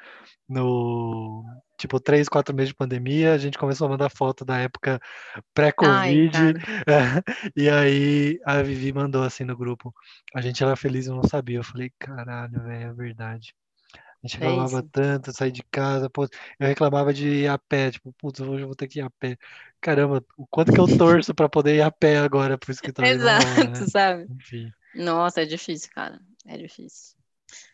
[0.48, 1.44] no,
[1.78, 5.00] tipo, três, quatro meses de pandemia, a gente começou a mandar foto da época
[5.52, 6.36] pré-Covid,
[7.56, 9.92] e aí a Vivi mandou assim no grupo,
[10.34, 11.58] a gente era feliz e não sabia.
[11.58, 13.54] Eu falei, caralho, velho, é verdade.
[14.26, 14.90] A gente É reclamava isso.
[14.92, 16.24] tanto, sair de casa, pô,
[16.58, 19.10] eu reclamava de ir a pé, tipo, putz, hoje eu vou ter que ir a
[19.10, 19.38] pé.
[19.80, 23.30] Caramba, o quanto que eu torço pra poder ir a pé agora pro escritório, não
[23.30, 23.80] rola, né?
[23.80, 24.30] Exato, sabe?
[24.30, 24.72] Enfim.
[24.94, 26.20] Nossa, é difícil, cara.
[26.46, 27.16] É difícil.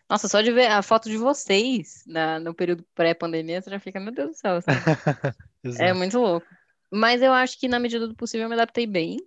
[0.09, 4.01] Nossa, só de ver a foto de vocês na, no período pré-pandemia, você já fica,
[4.01, 4.87] meu Deus do céu, sabe?
[5.79, 5.95] É Exato.
[5.95, 6.47] muito louco.
[6.93, 9.19] Mas eu acho que na medida do possível eu me adaptei bem,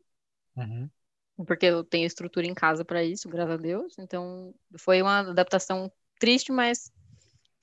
[0.56, 0.92] Uhum.
[1.48, 3.96] porque eu tenho estrutura em casa para isso, graças a Deus.
[4.00, 6.92] Então, foi uma adaptação triste, mas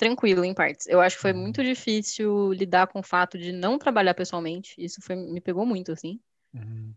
[0.02, 0.86] tranquila em partes.
[0.88, 1.42] Eu acho que foi Uhum.
[1.42, 4.74] muito difícil lidar com o fato de não trabalhar pessoalmente.
[4.78, 6.20] Isso foi, me pegou muito, assim.
[6.54, 6.96] Uhum.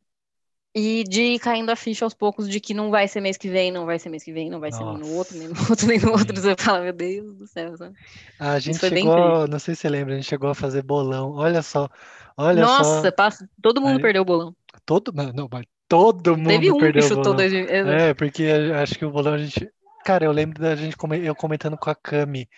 [0.78, 3.50] E de ir caindo a ficha aos poucos de que não vai ser mês que
[3.50, 5.56] vem, não vai ser mês que vem, não vai ser nem no outro, nem no
[5.70, 6.36] outro, nem no outro.
[6.40, 7.96] Você fala, meu Deus do céu, sabe?
[8.40, 11.32] A gente chegou, não sei se você lembra, a gente chegou a fazer bolão.
[11.34, 11.90] Olha só,
[12.38, 14.56] olha Nossa, só, passa, todo mundo aí, perdeu o bolão.
[14.86, 17.36] todo, não, mas todo Teve mundo um que perdeu o chutou bolão.
[17.36, 17.54] dois.
[17.54, 18.46] É, porque
[18.82, 19.70] acho que o bolão a gente,
[20.06, 22.50] cara, eu lembro da gente eu comentando com a Cami.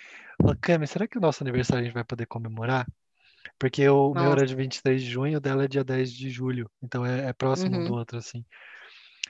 [0.41, 2.87] Falei, Cami, será que o nosso aniversário a gente vai poder comemorar?
[3.59, 4.39] Porque o meu Nossa.
[4.39, 6.69] era de 23 de junho, o dela é dia 10 de julho.
[6.81, 7.97] Então é, é próximo um do Uhum.
[7.99, 8.45] outro, assim.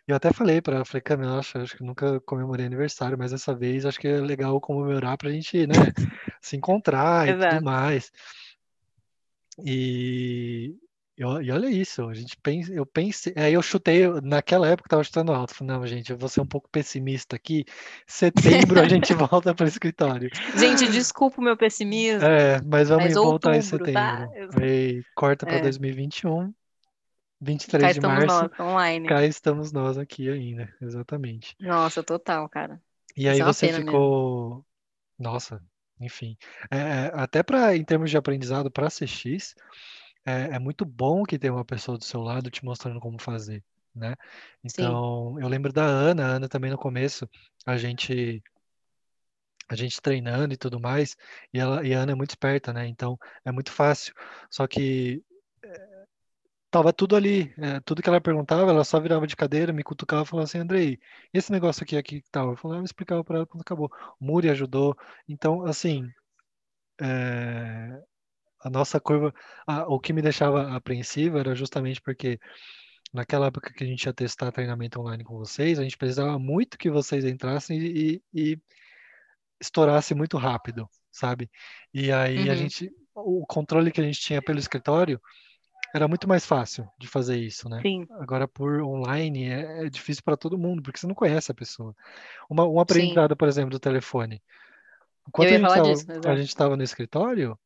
[0.07, 3.53] Eu até falei pra ela, falei, Cami, nossa, acho que nunca comemorei aniversário, mas dessa
[3.53, 5.73] vez acho que é legal comemorar pra gente, né,
[6.41, 7.63] se encontrar e tudo Exato.
[7.63, 8.11] mais.
[9.65, 10.75] E,
[11.17, 14.67] e o- e olha isso, a gente pensa, eu pensei, aí eu chutei, eu- naquela
[14.67, 17.65] época eu tava chutando alto, falei, não, gente, eu vou ser um pouco pessimista aqui,
[18.07, 20.29] setembro a gente volta para o escritório.
[20.53, 24.27] Gente, desculpa o meu pessimismo, É, mas vamos mas voltar em tá?
[24.31, 24.35] setembro.
[24.59, 26.53] Aí corta para É, 2021,
[27.77, 29.07] cá 23 de estamos março, nós, online.
[29.07, 31.57] cá estamos nós aqui ainda, exatamente.
[31.59, 32.81] Nossa, total, cara.
[33.15, 34.07] E aí é você pena mesmo.
[34.07, 34.65] ficou,
[35.19, 35.63] nossa,
[36.01, 36.37] enfim,
[36.71, 39.55] É, é, até para em termos de aprendizado para CX,
[40.27, 43.63] é, é muito bom que tem uma pessoa do seu lado te mostrando como fazer,
[43.95, 44.15] né?
[44.67, 47.29] Sim, Então, eu lembro da Ana, a Ana também no começo,
[47.65, 48.43] a gente
[49.69, 51.15] a gente treinando e tudo mais,
[51.53, 52.87] e ela e a Ana é muito esperta, né?
[52.87, 54.13] Então, é muito fácil.
[54.49, 55.23] Só que
[56.69, 60.23] tava tudo ali, é, tudo que ela perguntava, ela só virava de cadeira, me cutucava
[60.23, 60.99] e falava assim, Andrei,
[61.33, 62.51] esse negócio aqui, aqui que tal?
[62.51, 63.89] Eu falava, eu explicava para ela quando acabou.
[64.19, 64.95] O Muri ajudou.
[65.27, 66.09] Então, assim,
[67.01, 68.01] é,
[68.63, 69.33] a nossa curva,
[69.67, 72.39] a- o que me deixava apreensivo era justamente porque
[73.13, 76.77] naquela época que a gente ia testar treinamento online com vocês, a gente precisava muito
[76.77, 78.59] que vocês entrassem e, e
[79.59, 81.49] estourasse muito rápido, sabe?
[81.93, 85.19] E aí a uhum, gente, o controle que a gente tinha pelo escritório
[85.95, 87.85] era muito mais fácil de fazer isso, né?
[87.85, 91.55] sim, Agora por online é, é difícil para todo mundo, porque você não conhece a
[91.55, 91.95] pessoa.
[92.49, 93.21] Uma, um sim.
[93.21, 94.41] aprendizado, por exemplo, do telefone.
[95.27, 97.57] Enquanto a disso, a gente estava no escritório,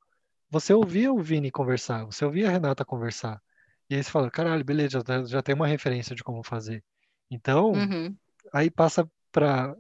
[0.52, 3.42] você ouvia o Vini conversar, você ouvia a Renata conversar.
[3.90, 6.84] E aí você fala, caralho, beleza, já, já tem uma referência de como fazer.
[7.32, 8.16] Então, Uhum,
[8.54, 9.76] aí passa para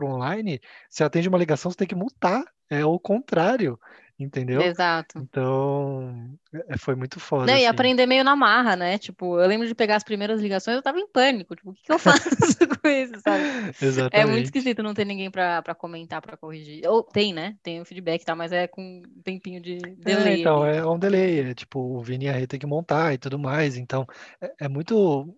[0.00, 2.44] o online, você atende uma ligação, você tem que mutar.
[2.70, 3.80] É o contrário,
[4.18, 4.60] entendeu?
[4.62, 5.18] exato.
[5.18, 7.66] Então, é- foi muito foda, Não, e assim.
[7.66, 8.98] aprender meio na marra, né?
[8.98, 11.54] Tipo, eu lembro de pegar as primeiras ligações, eu tava em pânico.
[11.54, 12.24] Tipo, o que que eu faço
[12.82, 13.44] com isso, sabe?
[14.12, 14.44] É muito Exatamente.
[14.46, 16.86] esquisito não ter ninguém pra, pra comentar, pra corrigir.
[16.86, 17.56] Ou tem, né?
[17.62, 20.78] Tem o feedback e tal, mas é com um tempinho de É, delay então, ali.
[20.78, 23.38] é um delay, é tipo, o Vini e a Rê tem que montar e tudo
[23.38, 24.06] mais, então,
[24.40, 25.34] é, é muito,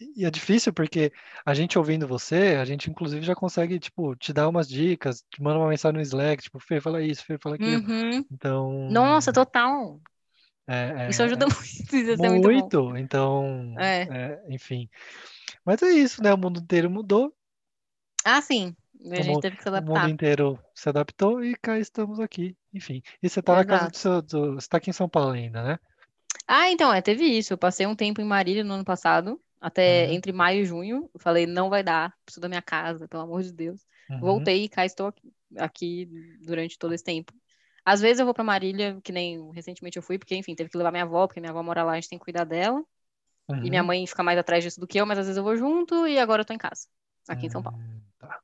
[0.00, 1.12] e é difícil porque
[1.44, 5.42] a gente ouvindo você, a gente inclusive já consegue, tipo, te dar umas dicas, te
[5.42, 8.24] manda uma mensagem no Slack, tipo, Fê, fala isso, Fê, fala aquilo, Uhum.
[8.30, 10.00] então, Nossa, total.
[11.06, 11.56] Isso é, ajuda é- é muito,
[12.12, 13.44] isso é muito muito, então,
[13.76, 14.08] É.
[14.08, 14.88] é, enfim,
[15.64, 17.34] mas é isso, né, o mundo inteiro mudou,
[18.24, 18.76] Ah, sim.
[19.12, 20.08] A o, gente mu- teve que se o mundo adaptar.
[20.08, 24.22] inteiro se adaptou e cá estamos aqui, enfim, e você tá na casa do seu,
[24.22, 25.78] do, você tá aqui em São Paulo ainda, né?
[26.46, 27.52] Ah, então, é, teve isso.
[27.54, 31.10] Eu passei um tempo em Marília no ano passado, até Uhum, entre maio e junho.
[31.14, 33.86] Eu falei, não vai dar, preciso da minha casa, pelo amor de Deus.
[34.08, 36.06] uhum, Voltei e cá estou aqui, aqui
[36.42, 37.32] durante todo esse tempo.
[37.84, 40.76] Às vezes eu vou pra Marília, que nem recentemente eu fui, porque, enfim, teve que
[40.78, 42.84] levar minha avó, porque minha avó mora lá, a gente tem que cuidar dela.
[43.62, 43.84] E minha uhum.
[43.84, 46.18] mãe fica mais atrás disso do que eu, mas às vezes eu vou junto e
[46.18, 46.88] agora eu tô em casa,
[47.28, 47.78] aqui em São Paulo.
[47.78, 48.40] Hum, tá.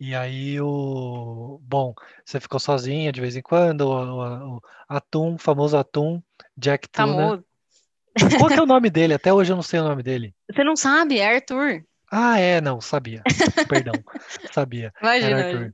[0.00, 1.58] E aí o.
[1.62, 6.22] Bom, você ficou sozinha de vez em quando, o, o- o atum, famoso atum,
[6.56, 7.36] Jack Tuna.
[8.38, 9.14] Qual é o nome dele?
[9.14, 10.34] Até hoje eu não sei o nome dele.
[10.52, 11.84] Você não sabe, é Arthur.
[12.10, 13.22] Ah, é, não, sabia.
[13.68, 13.94] Perdão,
[14.52, 14.92] sabia.
[15.00, 15.72] Imagina.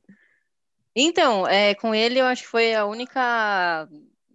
[0.95, 3.89] Então, é, com ele eu acho que foi a única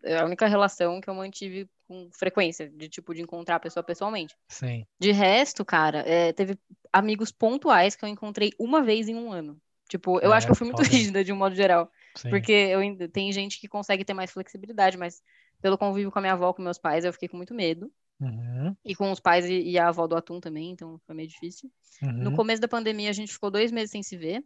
[0.04, 3.84] é a única relação que eu mantive com frequência, de tipo, de encontrar a pessoa
[3.84, 4.36] pessoalmente.
[4.48, 4.86] Sim.
[5.00, 6.58] De resto, cara, é, teve
[6.92, 9.60] amigos pontuais que eu encontrei uma vez em um ano.
[9.88, 10.90] Tipo, eu É, acho que eu fui muito foda.
[10.90, 11.92] rígida de um modo geral.
[12.16, 12.30] Sim.
[12.30, 15.22] Porque eu ainda tem gente que consegue ter mais flexibilidade, mas
[15.62, 17.92] pelo convívio com a minha avó, com meus pais, eu fiquei com muito medo.
[18.20, 21.28] Uhum, E com os pais e, e a avó do Atum também, então foi meio
[21.28, 21.72] difícil.
[22.02, 22.36] No uhum.
[22.36, 24.44] começo da pandemia, a gente ficou dois meses sem se ver.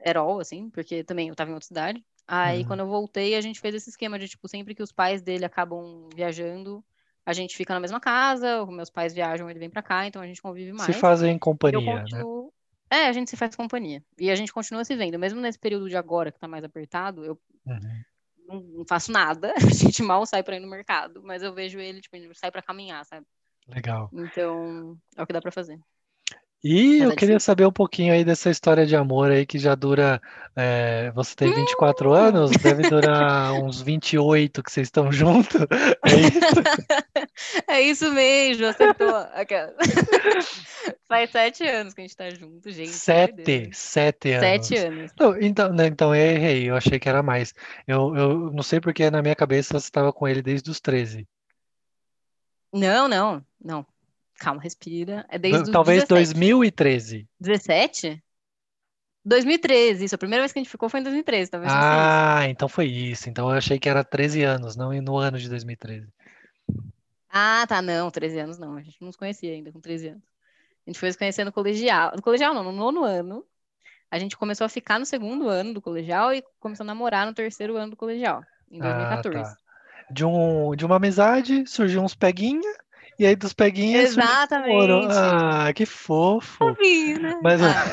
[0.00, 2.04] Era all, assim, porque também eu tava em outra cidade.
[2.26, 2.66] Aí, Uhum.
[2.66, 5.44] quando eu voltei, a gente fez esse esquema de, tipo, sempre que os pais dele
[5.44, 6.84] acabam viajando,
[7.24, 10.20] a gente fica na mesma casa, ou meus pais viajam, ele vem pra cá, então
[10.20, 10.94] a gente convive mais.
[10.94, 12.00] Se fazem companhia, né?
[12.02, 12.52] continuo.
[12.90, 14.04] É, a gente se faz companhia.
[14.18, 15.18] E a gente continua se vendo.
[15.18, 18.04] Mesmo nesse período de agora, que tá mais apertado, eu Uhum.
[18.52, 19.52] Não, faço nada.
[19.70, 21.22] A gente mal sai pra ir no mercado.
[21.22, 23.26] Mas eu vejo ele, tipo, ele sai pra caminhar, sabe?
[23.68, 24.10] Legal.
[24.12, 25.78] Então, é o que dá pra fazer.
[26.64, 27.40] E Mas eu é queria difícil.
[27.40, 30.20] saber um pouquinho aí dessa história de amor aí que já dura.
[30.54, 35.60] é, você tem 24 anos, deve durar uns 28 que vocês estão juntos.
[36.04, 37.64] É isso?
[37.68, 39.14] É isso mesmo, acertou.
[39.34, 39.74] Aquela.
[41.08, 42.90] Faz sete anos que a gente tá junto, gente.
[42.90, 44.66] Sete, sete anos.
[44.66, 45.12] Sete anos.
[45.18, 47.52] Não, então, né, então eu errei, eu achei que era mais.
[47.86, 51.26] Eu, eu não sei porque na minha cabeça você estava com ele desde os 13.
[52.72, 53.86] Não, não, não.
[54.42, 55.24] Calma, respira.
[55.28, 56.08] É desde Talvez 17.
[56.08, 57.28] 2013.
[57.38, 58.24] 17?
[59.24, 60.16] 2013, isso.
[60.16, 61.72] A primeira vez que a gente ficou foi em 2013, talvez.
[61.72, 63.30] Ah, então foi isso.
[63.30, 66.08] Então eu achei que era 13 anos, não no ano de 2013.
[67.30, 68.76] Ah, tá, não, 13 anos não.
[68.76, 70.24] A gente não se conhecia ainda com 13 anos.
[70.84, 72.10] A gente foi se conhecer no colegial.
[72.16, 73.44] No colegial não, no nono ano.
[74.10, 77.32] A gente começou a ficar no segundo ano do colegial e começou a namorar no
[77.32, 79.54] terceiro ano do colegial, em Ah, 2014.
[79.54, 79.56] tá.
[80.10, 82.70] De, um, de uma amizade surgiu uns peguinha,
[83.22, 84.10] e aí dos peguinhas.
[84.10, 85.06] Exatamente.
[85.10, 86.58] Ah, que fofo.
[86.58, 87.38] Fofinho, né?
[87.42, 87.84] Mas, Ah,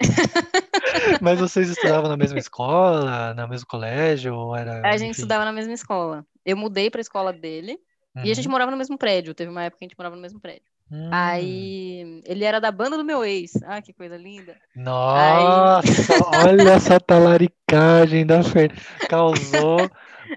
[1.20, 5.22] mas vocês estudavam na mesma escola, no mesmo colégio, ou era, a gente enfim?
[5.22, 6.24] estudava na mesma escola.
[6.44, 7.78] Eu mudei pra escola dele
[8.24, 8.52] e a gente Uhum.
[8.52, 9.34] morava no mesmo prédio.
[9.34, 10.62] Teve uma época que a gente morava no mesmo prédio.
[10.90, 11.08] Hum.
[11.12, 13.52] Aí ele era da banda do meu ex.
[13.64, 14.54] Ah, que coisa linda.
[14.76, 16.14] Nossa,
[16.46, 18.72] olha essa talaricagem da Fer.
[19.08, 19.90] Causou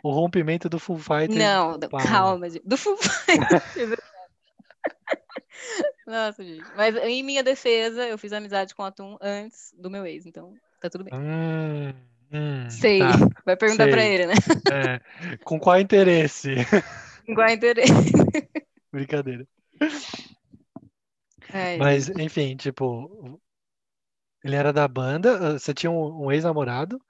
[0.03, 1.37] o rompimento do Full Fighters.
[1.37, 2.63] Não, do calma, gente.
[2.65, 3.95] Do Foo Fighters.
[6.05, 6.63] Nossa, gente.
[6.75, 10.55] Mas em minha defesa, eu fiz amizade com o Atum antes do meu ex, então
[10.79, 11.13] tá tudo bem.
[11.13, 11.93] Hum,
[12.33, 12.99] hum, Sei.
[12.99, 13.11] tá,
[13.45, 14.13] Vai perguntar pra sei.
[14.13, 14.33] ele, né?
[14.71, 15.37] é.
[15.43, 16.55] Com qual interesse?
[17.33, 17.93] Qual é o interesse?
[18.91, 19.47] Brincadeira.
[21.53, 23.39] Ai, Mas, enfim, tipo,
[24.43, 27.01] ele era da banda, ah, você tinha um, um ex-namorado,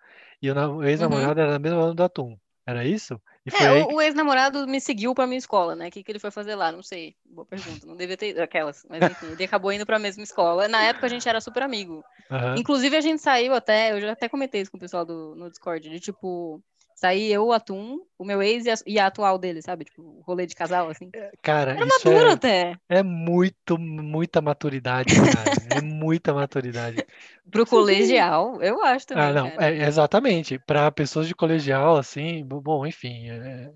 [0.41, 2.37] e o na- o ex-namorado era da mesma banda do Atum.
[2.65, 3.19] Era isso?
[3.59, 5.87] É, o, o ex-namorado me seguiu pra minha escola, né?
[5.87, 6.71] O que, que ele foi fazer lá?
[6.71, 7.15] Não sei.
[7.25, 7.87] Boa pergunta.
[7.87, 8.85] Não devia ter aquelas.
[8.87, 10.67] Mas enfim, ele acabou indo pra mesma escola.
[10.67, 12.03] Na época a gente era super amigo.
[12.29, 12.55] Aham.
[12.57, 15.49] Inclusive a gente saiu até, eu já até comentei isso com o pessoal do, no
[15.49, 16.61] Discord, de tipo,
[17.01, 19.85] sair eu, o Atum, o meu ex e a, e a atual dele, sabe?
[19.85, 21.13] Tipo, o rolê de casal, assim.
[21.41, 22.79] Cara, Era isso maduro é, até.
[22.89, 25.55] é muito, muita maturidade, cara.
[25.67, 27.03] É muita maturidade.
[27.51, 30.57] Pro colegial, eu acho também, Ah, não, é, exatamente.
[30.59, 33.73] Para pessoas de colegial, assim, bo- bom, enfim, é,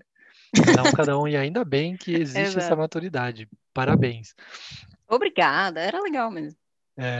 [0.60, 3.48] cada um, cada um, e ainda bem que existe essa maturidade.
[3.74, 4.34] Parabéns.
[5.08, 6.58] Obrigada, era legal mesmo.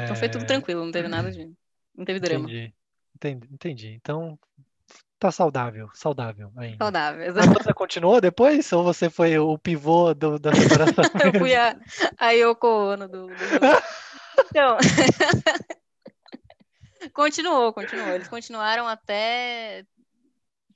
[0.05, 1.55] Então foi tudo É, tranquilo, não teve nada de.
[1.97, 2.55] Não teve drama.
[2.55, 2.75] entendi,
[3.15, 3.89] entendi, entendi.
[3.95, 4.39] Então,
[5.19, 6.85] tá saudável, saudável ainda.
[6.85, 7.23] Saudável.
[7.23, 7.49] Exato.
[7.49, 8.71] banda continuou depois?
[8.73, 11.05] Ou você foi o pivô do- da separação?
[11.25, 11.79] Eu fui a,
[12.19, 13.35] a Yoko Ono do, do...
[14.51, 14.77] Então.
[17.13, 18.11] continuou, continuou.
[18.11, 19.85] Eles continuaram até.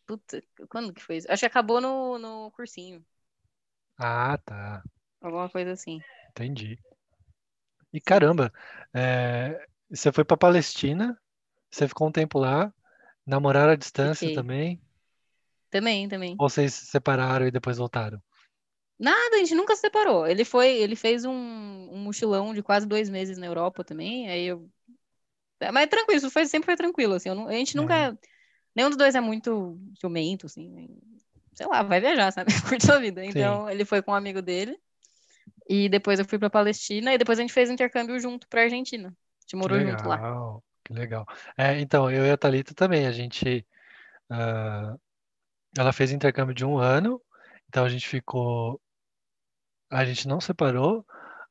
[0.07, 1.31] Puta, quando que foi isso?
[1.31, 3.05] Acho que acabou no, no cursinho.
[3.99, 4.83] Ah, tá.
[5.21, 6.01] Alguma coisa assim.
[6.31, 6.79] Entendi.
[7.93, 8.53] E caramba,
[8.95, 11.21] é, você foi para Palestina,
[11.71, 12.73] você ficou um tempo lá,
[13.31, 14.35] namoraram à distância Fiquei.
[14.35, 14.81] também,
[15.71, 16.37] Também, também.
[16.39, 18.21] ou vocês se separaram e depois voltaram?
[18.99, 20.27] Nada, a gente nunca se separou.
[20.27, 24.29] Ele foi, ele fez um, um mochilão de quase dois meses na Europa também.
[24.29, 24.69] Aí eu.
[25.59, 27.31] É, Mas tranquilo, isso foi, sempre foi tranquilo, assim.
[27.31, 28.19] não- a gente nunca.
[28.75, 30.89] Nenhum dos dois é muito ciumento, assim.
[31.55, 32.53] Sei lá, vai viajar, sabe?
[32.79, 33.25] Curte sua vida.
[33.25, 34.79] Então, ele foi com um amigo dele.
[35.69, 37.15] E depois eu fui pra Palestina.
[37.15, 39.09] E depois a gente fez intercâmbio junto pra Argentina.
[39.09, 40.19] A gente morou junto lá.
[40.91, 41.25] Que legal.
[41.57, 43.67] É, então, eu e a Thalita também, a gente,
[44.31, 44.97] ah,
[45.79, 47.23] ela fez intercâmbio de um ano,
[47.69, 48.81] então a gente ficou,
[49.91, 51.05] a gente não separou,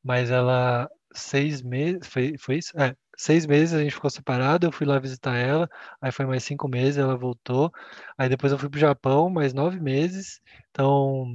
[0.03, 2.77] mas ela, seis meses, foi, foi isso?
[2.79, 5.69] É, seis meses a gente ficou separado, eu fui lá visitar ela,
[6.01, 7.69] aí foi mais cinco meses, ela voltou,
[8.17, 10.39] aí depois eu fui pro Japão, mais nove meses,
[10.71, 11.25] então,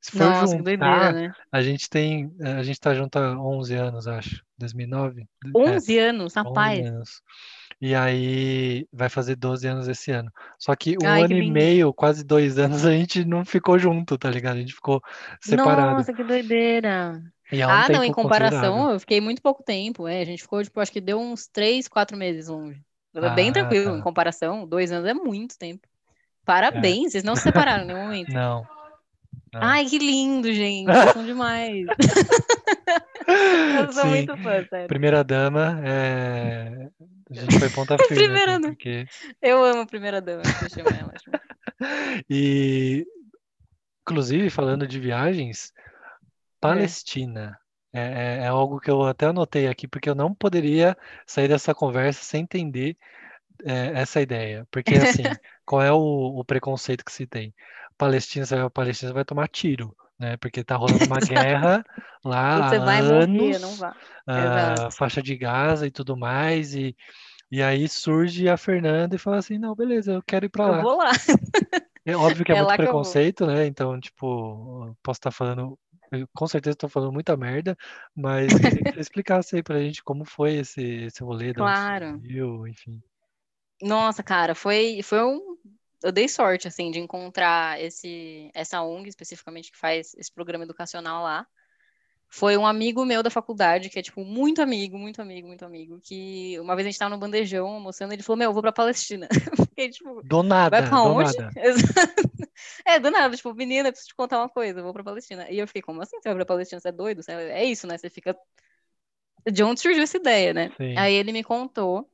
[0.00, 1.32] se for Nossa, que doideira, juntar, né?
[1.52, 5.26] a gente tem, a gente tá junto há 11 anos, acho, 2009?
[5.44, 6.86] É, 11 anos, 11 rapaz.
[6.86, 7.22] anos.
[7.80, 10.30] E aí vai fazer 12 anos esse ano.
[10.58, 11.52] Só que um Ai, que ano e lindo.
[11.52, 14.56] meio, quase dois anos, a gente não ficou junto, tá ligado?
[14.56, 15.02] A gente ficou
[15.40, 15.96] separado.
[15.96, 17.22] Nossa, que doideira.
[17.60, 20.06] É Ah, não, em comparação, eu fiquei muito pouco tempo.
[20.08, 22.80] É, a gente ficou, tipo, acho que deu uns três, quatro meses longe.
[23.14, 24.02] É Bem Ah, tranquilo, em tá.
[24.02, 25.86] comparação, dois anos é muito tempo.
[25.86, 25.90] É.
[26.44, 28.28] Parabéns, vocês não se separaram em nenhum momento.
[28.34, 28.66] Não.
[29.52, 29.62] não.
[29.62, 30.86] Ai, que lindo, gente.
[30.90, 31.86] Vocês são demais.
[33.26, 34.08] Eu sou Sim.
[34.08, 34.88] muito fã, sério.
[34.88, 36.88] Primeira dama, é...
[37.30, 39.06] a gente foi ponta firme, Primeira assim, porque...
[39.40, 41.14] Eu amo a primeira dama, que chama ela.
[42.28, 43.06] E,
[44.02, 45.72] inclusive, falando de viagens,
[46.64, 47.58] Palestina
[47.92, 50.96] é, é- é algo que eu até anotei aqui, porque eu não poderia
[51.26, 52.96] sair dessa conversa sem entender
[53.64, 54.66] é, essa ideia.
[54.70, 55.98] Porque, assim, qual é o,
[56.40, 57.54] o preconceito que se tem?
[57.98, 60.36] Palestina, você vai Palestina, vai tomar tiro, né?
[60.38, 61.84] Porque tá rolando uma guerra
[62.24, 63.76] lá Você há vai morrer, anos, não
[64.26, 66.96] ah, faixa de Gaza e tudo mais, e,
[67.50, 70.68] e aí surge a Fernanda e fala assim, não, beleza, eu quero ir pra Eu
[70.68, 70.80] lá.
[70.80, 71.10] vou lá.
[72.06, 73.66] É óbvio que é É muito eu preconceito, né?
[73.66, 75.78] Então, tipo, eu posso estar falando,
[76.18, 77.76] eu com certeza estou falando muita merda,
[78.14, 82.20] mas queria que você explicasse aí pra gente como foi esse, esse rolê, onde Claro.
[82.20, 83.02] surgiu, enfim.
[83.82, 85.56] Nossa, cara, foi, foi um.
[86.02, 91.22] Eu dei sorte, assim, de encontrar esse, essa ONG especificamente que faz esse programa educacional
[91.22, 91.46] lá.
[92.36, 96.00] Foi um amigo meu da faculdade, que é, tipo, muito amigo, muito amigo, muito amigo,
[96.02, 98.72] que uma vez a gente tava no bandejão almoçando, ele falou, meu, eu vou pra
[98.72, 99.28] Palestina.
[99.70, 101.38] Fiquei, tipo, Do vai nada, pra do onde?
[101.38, 101.52] nada.
[102.84, 105.48] É, do nada, tipo, menina, preciso te contar uma coisa, eu vou pra Palestina.
[105.48, 106.80] E eu fiquei, como assim você vai pra Palestina?
[106.80, 107.22] Você é doido?
[107.22, 107.96] Você é é isso, né?
[107.96, 108.36] Você fica.
[109.48, 110.72] De onde surgiu essa ideia, né?
[110.76, 110.96] Sim.
[110.96, 112.08] Aí ele me contou.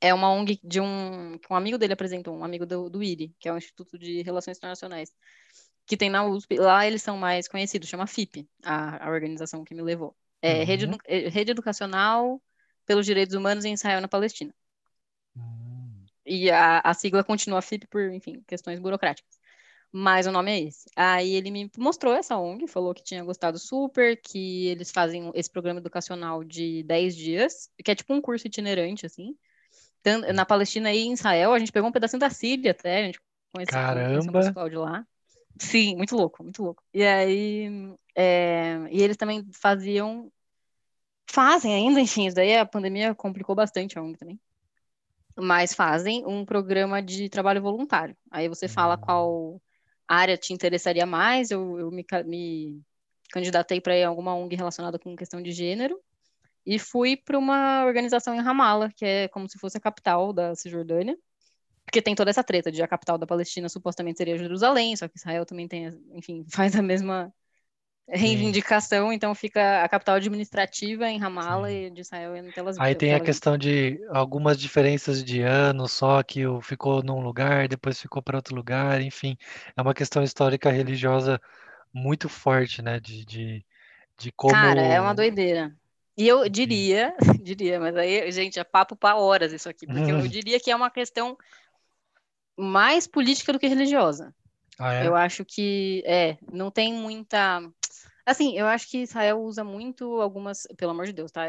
[0.00, 1.38] É uma ONG de um.
[1.38, 4.22] que um amigo dele apresentou, um amigo do, do IRI, que é o Instituto de
[4.22, 5.12] Relações Internacionais,
[5.90, 6.56] que tem na USP.
[6.58, 10.16] Lá eles são mais conhecidos, chama FIP, a, a organização que me levou.
[10.42, 10.86] É Rede, Uhum.
[10.86, 12.42] Edu- é, Rede Educacional
[12.86, 14.54] pelos Direitos Humanos em Israel na Palestina.
[15.36, 19.38] Hum, E a, a sigla continua FIP por, enfim, questões burocráticas.
[19.92, 20.90] Mas o nome é esse.
[20.96, 25.50] Aí ele me mostrou essa ONG, falou que tinha gostado super, que eles fazem esse
[25.50, 29.36] programa educacional de 10 dias, que é tipo um curso itinerante, assim.
[30.34, 33.20] Na Palestina e em Israel, a gente pegou um pedacinho da Síria até, a gente
[33.52, 34.34] conheceu, conheceu Caramba.
[34.34, 35.06] pessoal de lá.
[35.58, 36.82] Sim, muito louco, muito louco.
[36.92, 37.68] E aí,
[38.16, 40.30] é, e eles também faziam,
[41.30, 44.40] fazem ainda, enfim, isso daí a pandemia complicou bastante a ONG também
[45.36, 48.16] mas fazem um programa de trabalho voluntário.
[48.30, 49.00] Aí você fala Hum.
[49.00, 49.62] qual
[50.06, 51.50] área te interessaria mais.
[51.50, 52.82] Eu, eu me, me
[53.32, 55.98] candidatei para ir a alguma ONG relacionada com questão de gênero
[56.66, 60.54] e fui para uma organização em Ramallah, que é como se fosse a capital da
[60.54, 61.16] Cisjordânia.
[61.90, 65.18] Porque tem toda essa treta de a capital da Palestina supostamente seria Jerusalém, só que
[65.18, 67.34] Israel também tem, enfim, faz a mesma
[68.08, 71.76] reivindicação, então fica a capital administrativa em Ramallah Sim.
[71.86, 72.78] e de Israel em Tel Aviv.
[72.78, 78.00] Aí tem a questão de algumas diferenças de ano só, que ficou num lugar, depois
[78.00, 79.36] ficou para outro lugar, enfim.
[79.76, 81.40] É uma questão histórica religiosa
[81.92, 83.00] muito forte, né?
[83.00, 83.66] De, de,
[84.18, 85.14] de Cara, é uma como.
[85.14, 85.76] doideira.
[86.16, 90.18] E eu diria, diria, mas aí, gente, é papo para horas isso aqui, porque eu
[90.18, 90.28] Hum.
[90.28, 91.36] diria que é uma questão
[92.60, 94.34] mais política do que religiosa.
[94.78, 95.06] Ah, é?
[95.06, 97.60] Eu acho que é, não tem muita.
[98.26, 100.66] Assim, eu acho que Israel usa muito algumas.
[100.76, 101.42] Pelo amor de Deus, tá?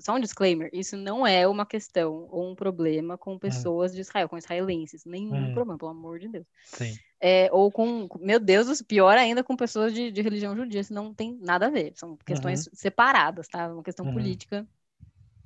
[0.00, 4.28] Só um disclaimer: isso não é uma questão ou um problema com pessoas de Israel,
[4.28, 5.04] com israelenses.
[5.04, 5.52] Nenhum Hum.
[5.52, 6.46] problema, pelo amor de Deus.
[6.64, 6.98] Sim.
[7.20, 11.12] É, ou com, meu Deus, pior ainda com pessoas de, de religião judia, isso não
[11.14, 11.92] tem nada a ver.
[11.96, 13.68] São questões separadas, tá?
[13.72, 14.12] Uma questão Uhum.
[14.14, 14.66] política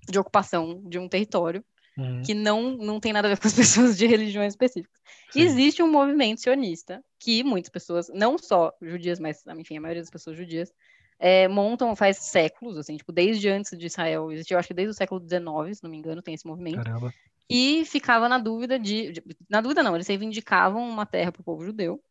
[0.09, 1.65] de ocupação de um território
[1.97, 2.23] Uhum.
[2.23, 5.01] que não, não tem nada a ver com as pessoas de religiões específicas.
[5.31, 5.43] Sim.
[5.43, 10.11] Existe um movimento sionista que muitas pessoas, não só judias, mas enfim, a maioria das
[10.11, 10.73] pessoas judias,
[11.19, 14.95] é, montam faz séculos, assim, tipo, desde antes de Israel, existiu, acho que desde o
[14.95, 17.15] século XIX, se não me engano, tem esse movimento, Caramba.
[17.49, 21.45] e ficava na dúvida de, de- na dúvida não, eles reivindicavam uma terra para o
[21.45, 22.03] povo judeu,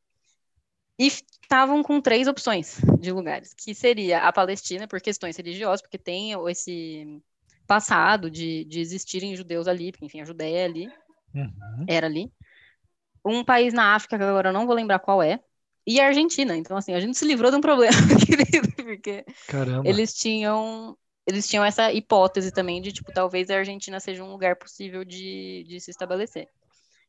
[0.98, 5.98] e estavam com três opções de lugares, que seria a Palestina, por questões religiosas, porque
[5.98, 7.22] tem esse
[7.74, 10.90] passado de, de existirem judeus ali, porque, enfim, a Judéia é ali,
[11.34, 11.86] Uhum.
[11.88, 12.32] era ali.
[13.26, 15.40] Um país na África, que agora eu não vou lembrar qual é,
[15.88, 16.56] e a Argentina.
[16.56, 17.94] Então, assim, a gente se livrou de um problema,
[18.28, 19.90] querido, porque Caramba.
[19.90, 24.58] eles tinham eles tinham essa hipótese também de, tipo, talvez a Argentina seja um lugar
[24.58, 26.50] possível de, de se estabelecer.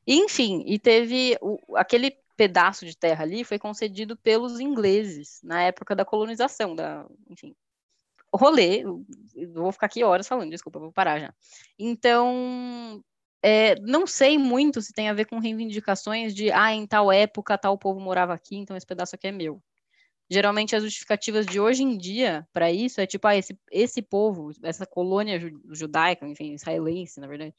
[0.07, 5.63] E, enfim, e teve o- aquele pedaço de terra ali foi concedido pelos ingleses na
[5.63, 7.55] época da colonização, da, enfim,
[8.37, 8.85] rolê,
[9.53, 11.35] vou ficar aqui horas falando, desculpa, vou parar já.
[11.79, 13.03] Então,
[13.43, 17.59] é, não sei muito se tem a ver com reivindicações de, ah, em tal época
[17.59, 19.63] tal povo morava aqui, então esse pedaço aqui é meu.
[20.31, 24.51] geralmente as justificativas de hoje em dia para isso é tipo, ah, esse, esse povo,
[24.63, 25.39] essa colônia
[25.71, 27.55] judaica, enfim, israelense, na verdade,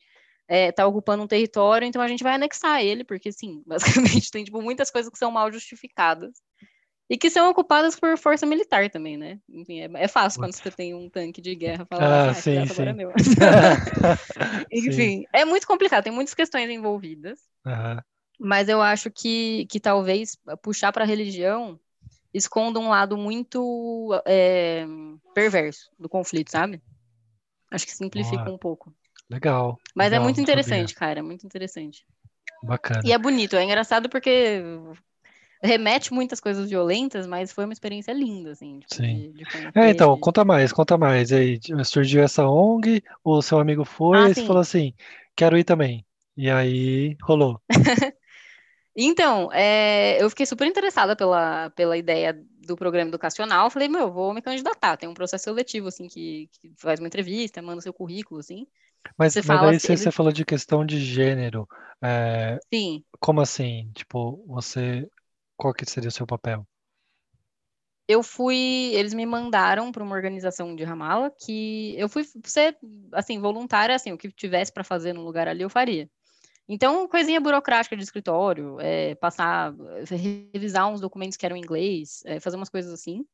[0.47, 4.43] é, tá ocupando um território, então a gente vai anexar ele, porque sim, basicamente tem
[4.43, 6.33] tipo muitas coisas que são mal justificadas
[7.09, 9.39] e que são ocupadas por força militar também, né?
[9.47, 12.65] Enfim, é, é fácil quando você tem um tanque de guerra falar, ah, ah sim,
[12.65, 12.83] sim.
[12.83, 13.11] é meu.
[14.71, 15.25] Enfim, sim.
[15.31, 17.39] é muito complicado, tem muitas questões envolvidas.
[17.65, 18.01] Uhum.
[18.39, 21.79] Mas eu acho que, que talvez puxar para a religião
[22.33, 24.85] esconda um lado muito é,
[25.33, 26.81] perverso do conflito, sabe?
[27.71, 28.55] Acho que simplifica Boa.
[28.55, 28.93] um pouco.
[29.29, 29.77] Legal.
[29.95, 32.05] Mas legal, é muito interessante, cara, é muito interessante.
[32.63, 33.01] Bacana.
[33.05, 34.61] E é bonito, é engraçado porque
[35.61, 38.79] remete muitas coisas violentas, mas foi uma experiência linda, assim.
[38.79, 39.31] Tipo, Sim.
[39.31, 39.45] De, de
[39.75, 41.31] é, então, conta mais, conta mais.
[41.31, 44.93] Aí, surgiu essa ONG, o seu amigo foi, Ah, e você falou assim,
[45.35, 46.05] quero ir também.
[46.37, 47.59] E aí, rolou.
[48.97, 53.69] Então, é, eu fiquei super interessada pela, pela ideia do programa educacional.
[53.69, 54.95] Falei, meu, vou me candidatar.
[54.95, 58.65] Tem um processo seletivo, assim, que, que faz uma entrevista, manda seu currículo, assim.
[59.17, 61.67] Mas, Você mas daí assim, você, você falou de questão de gênero.
[62.01, 63.91] É, sim, como assim?
[63.93, 65.07] Tipo, você.
[65.57, 66.65] Qual que seria o seu papel?
[68.07, 72.77] eu fui, eles me mandaram para uma organização de Ramala que eu fui ser,
[73.11, 76.09] assim, voluntária, assim, o que tivesse para fazer no lugar ali eu faria.
[76.67, 79.73] Então, coisinha burocrática de escritório, é, passar,
[80.53, 83.25] revisar uns documentos que eram em inglês, é, fazer umas coisas assim.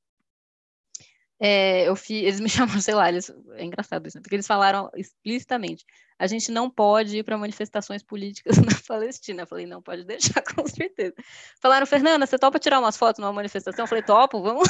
[1.44, 4.22] É, eu fiz, eles me chamam, sei lá, eles, é engraçado isso, né?
[4.22, 5.84] porque eles falaram explicitamente:
[6.20, 9.42] a gente não pode ir para manifestações políticas na Palestina.
[9.42, 11.16] Eu falei: não, pode deixar, com certeza.
[11.60, 13.84] Falaram, Fernanda, você topa tirar umas fotos numa manifestação?
[13.84, 14.70] Eu falei: topo, vamos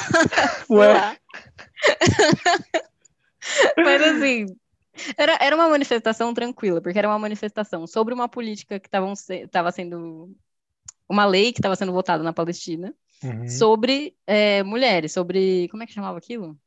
[0.69, 0.93] Ué.
[0.93, 1.17] lá.
[3.75, 4.45] Mas assim,
[5.17, 10.33] era, era uma manifestação tranquila, porque era uma manifestação sobre uma política que estava sendo.
[11.09, 13.47] Uma lei que estava sendo votada na Palestina Uhum.
[13.47, 15.67] sobre é, mulheres, sobre.
[15.69, 16.57] Como é que chamava aquilo?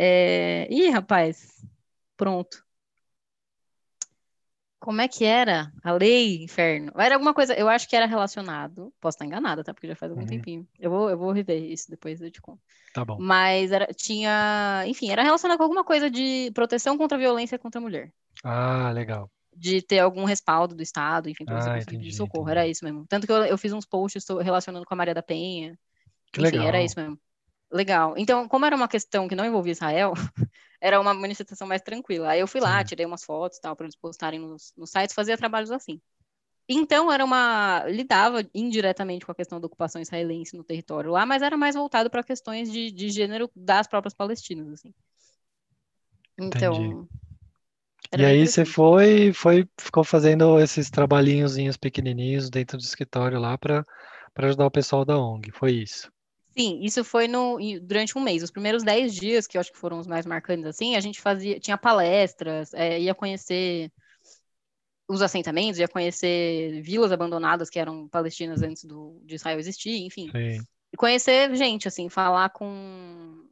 [0.00, 0.68] É...
[0.70, 1.66] Ih, rapaz,
[2.16, 2.64] pronto.
[4.78, 5.72] Como é que era?
[5.82, 6.92] A lei, inferno.
[6.96, 8.94] Era alguma coisa, eu acho que era relacionado.
[9.00, 9.74] Posso estar enganada, tá?
[9.74, 10.28] Porque já faz algum Uhum.
[10.28, 10.68] tempinho.
[10.78, 12.62] Eu vou, eu vou rever isso depois, eu te conto.
[12.94, 13.18] Tá bom.
[13.20, 17.80] Mas era, tinha, enfim, era relacionado com alguma coisa de proteção contra a violência contra
[17.80, 18.12] a mulher.
[18.44, 19.28] Ah, legal.
[19.56, 22.44] De ter algum respaldo do Estado, enfim, para você Ah, conseguir entendi, socorro.
[22.44, 22.58] entendi.
[22.60, 23.04] Era isso mesmo.
[23.08, 25.76] Tanto que eu, eu fiz uns posts relacionando com a Maria da Penha.
[26.32, 26.68] Que Enfim, legal.
[26.68, 27.18] era isso mesmo.
[27.70, 28.14] Legal.
[28.16, 30.12] Então, como era uma questão que não envolvia Israel,
[30.80, 32.30] era uma manifestação mais tranquila.
[32.30, 35.36] Aí eu fui lá, tirei umas fotos tal, para eles postarem nos, nos sites, fazia
[35.36, 36.00] trabalhos assim.
[36.68, 37.84] Então, era uma.
[37.86, 42.10] lidava indiretamente com a questão da ocupação israelense no território lá, mas era mais voltado
[42.10, 44.94] para questões de, de gênero das próprias palestinas, assim.
[46.38, 47.08] Então.
[48.16, 53.84] E aí você foi, foi, ficou fazendo esses trabalhinhozinhos pequenininhos dentro do escritório lá para
[54.38, 55.50] para ajudar o pessoal da ONG.
[55.50, 56.12] Foi isso.
[56.58, 58.42] Sim, isso foi no, durante um mês.
[58.42, 61.20] Os primeiros 10 dias, que eu acho que foram os mais marcantes, assim, a gente
[61.20, 63.92] fazia, tinha palestras, é, ia conhecer
[65.06, 70.30] os assentamentos, ia conhecer vilas abandonadas que eram palestinas antes do, de Israel existir, enfim.
[70.32, 70.60] Sim.
[70.92, 73.44] E conhecer gente, assim, falar com.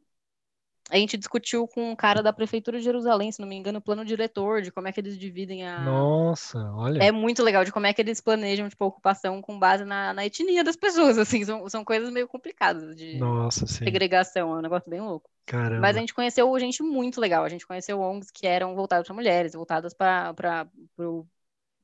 [0.89, 3.81] A gente discutiu com um cara da Prefeitura de Jerusalém, se não me engano, o
[3.81, 5.81] plano diretor, de como é que eles dividem a.
[5.83, 7.01] Nossa, olha.
[7.03, 10.13] É muito legal de como é que eles planejam, tipo, a ocupação com base na,
[10.13, 13.85] na etnia das pessoas, assim, são, são coisas meio complicadas de Nossa, sim.
[13.85, 15.29] segregação, é um negócio bem louco.
[15.77, 15.99] Mas a Caramba.
[15.99, 19.93] gente conheceu gente muito legal, a gente conheceu ONGs que eram voltadas para mulheres, voltadas
[19.93, 20.33] para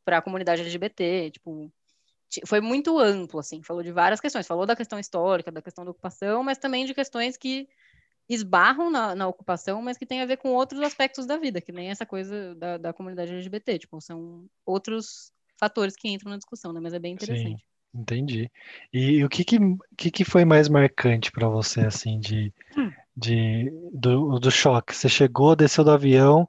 [0.08, 1.72] a comunidade LGBT, tipo,
[2.30, 5.86] ti- foi muito amplo, assim, falou de várias questões, falou da questão histórica, da questão
[5.86, 7.68] da ocupação, mas também de questões que
[8.30, 11.71] esbarram na, na ocupação, mas que tem a ver com outros aspectos da vida, que
[11.71, 16.74] nem essa coisa da, da comunidade LGBT, tipo, são outros fatores que entram na discussão,
[16.74, 16.80] né?
[16.80, 17.65] Mas é bem Sim, interessante.
[17.93, 18.51] entendi.
[18.91, 19.57] E o que que,
[19.97, 22.93] que que foi mais marcante para você, assim, de, Hum.
[23.15, 24.95] de, do, do choque?
[24.95, 26.47] Você chegou, desceu do avião,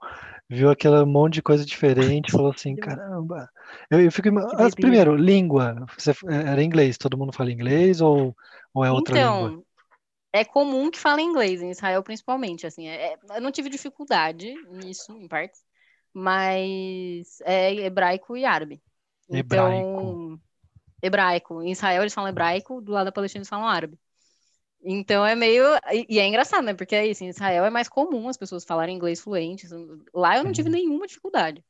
[0.49, 3.51] viu aquele monte de coisa diferente, falou assim, caramba.
[3.91, 4.77] Eu, eu fico, ima- Que as- doideira.
[4.77, 5.87] primeiro, língua.
[5.99, 8.37] Você, era inglês, todo mundo fala inglês ou,
[8.75, 9.55] ou é outra língua?
[10.35, 14.53] É comum que fale inglês, em Israel principalmente, assim, é- é- eu não tive dificuldade
[14.73, 15.63] nisso, em partes,
[16.13, 18.83] mas é hebraico e árabe.
[19.31, 19.89] Hebraico.
[20.01, 20.41] Então,
[21.01, 21.63] hebraico.
[21.63, 23.97] Em Israel eles falam hebraico, do lado da Palestina eles falam árabe.
[24.83, 25.65] Então é meio.
[25.93, 26.75] E, e é engraçado, né?
[26.75, 29.67] Porque é isso, em Israel é mais comum as pessoas falarem inglês fluente.
[30.13, 30.75] Lá eu não tive Uhum.
[30.75, 31.65] nenhuma dificuldade.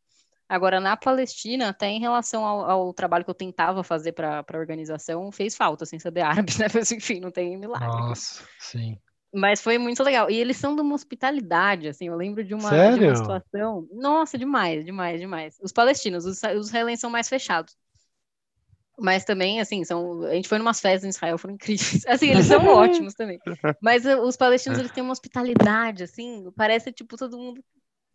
[0.49, 4.59] Agora, na Palestina, até em relação ao, ao trabalho que eu tentava fazer para a
[4.59, 6.66] organização, fez falta, sem saber árabe, né?
[6.72, 7.88] Mas enfim, não tem milagre.
[7.88, 7.97] aqui.
[7.97, 8.99] Nossa, sim.
[9.32, 10.30] Mas foi muito legal.
[10.30, 12.07] E eles são de uma hospitalidade, assim.
[12.07, 13.88] Eu lembro de uma, de uma situação.
[13.90, 15.59] Nossa, demais, demais, demais.
[15.61, 17.76] Os palestinos, os, os israelenses são mais fechados.
[18.97, 22.05] Mas também, assim, são, a gente foi numas festas em Israel, foram incríveis.
[22.07, 23.40] Assim, eles são ótimos também.
[23.82, 27.61] Mas uh, os palestinos, eles têm uma hospitalidade, assim, parece, tipo, todo mundo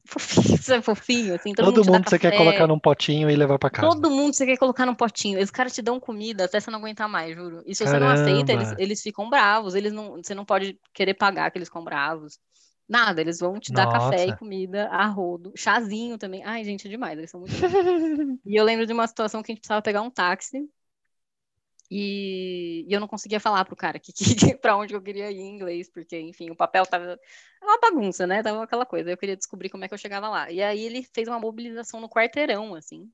[0.05, 1.53] fofinho, sabe, fofinho, assim.
[1.53, 3.87] Todo, todo mundo, mundo você quer colocar num potinho e levar para casa.
[3.87, 5.41] Todo mundo você quer colocar num potinho.
[5.41, 7.63] Os caras te dão comida até você não aguentar mais, juro.
[7.65, 7.99] E se Caramba.
[7.99, 9.75] você não aceita, eles, eles ficam bravos.
[9.75, 12.39] Eles não, você não pode querer pagar que eles ficam bravos.
[12.87, 14.09] Nada, eles vão te dar Nossa.
[14.09, 16.43] café e comida a rodo, chazinho também.
[16.43, 17.53] Ai, gente, é demais, eles são muito
[18.43, 20.67] E eu lembro de uma situação que a gente precisava pegar um táxi
[21.89, 25.39] e, e eu não conseguia falar pro cara que, que para onde eu queria ir
[25.39, 27.19] em inglês, porque, enfim, o papel tava
[27.61, 28.43] uma bagunça, né?
[28.43, 29.09] Tava aquela coisa.
[29.09, 30.51] Eu queria descobrir como é que eu chegava lá.
[30.51, 33.09] E aí ele fez uma mobilização no quarteirão, assim,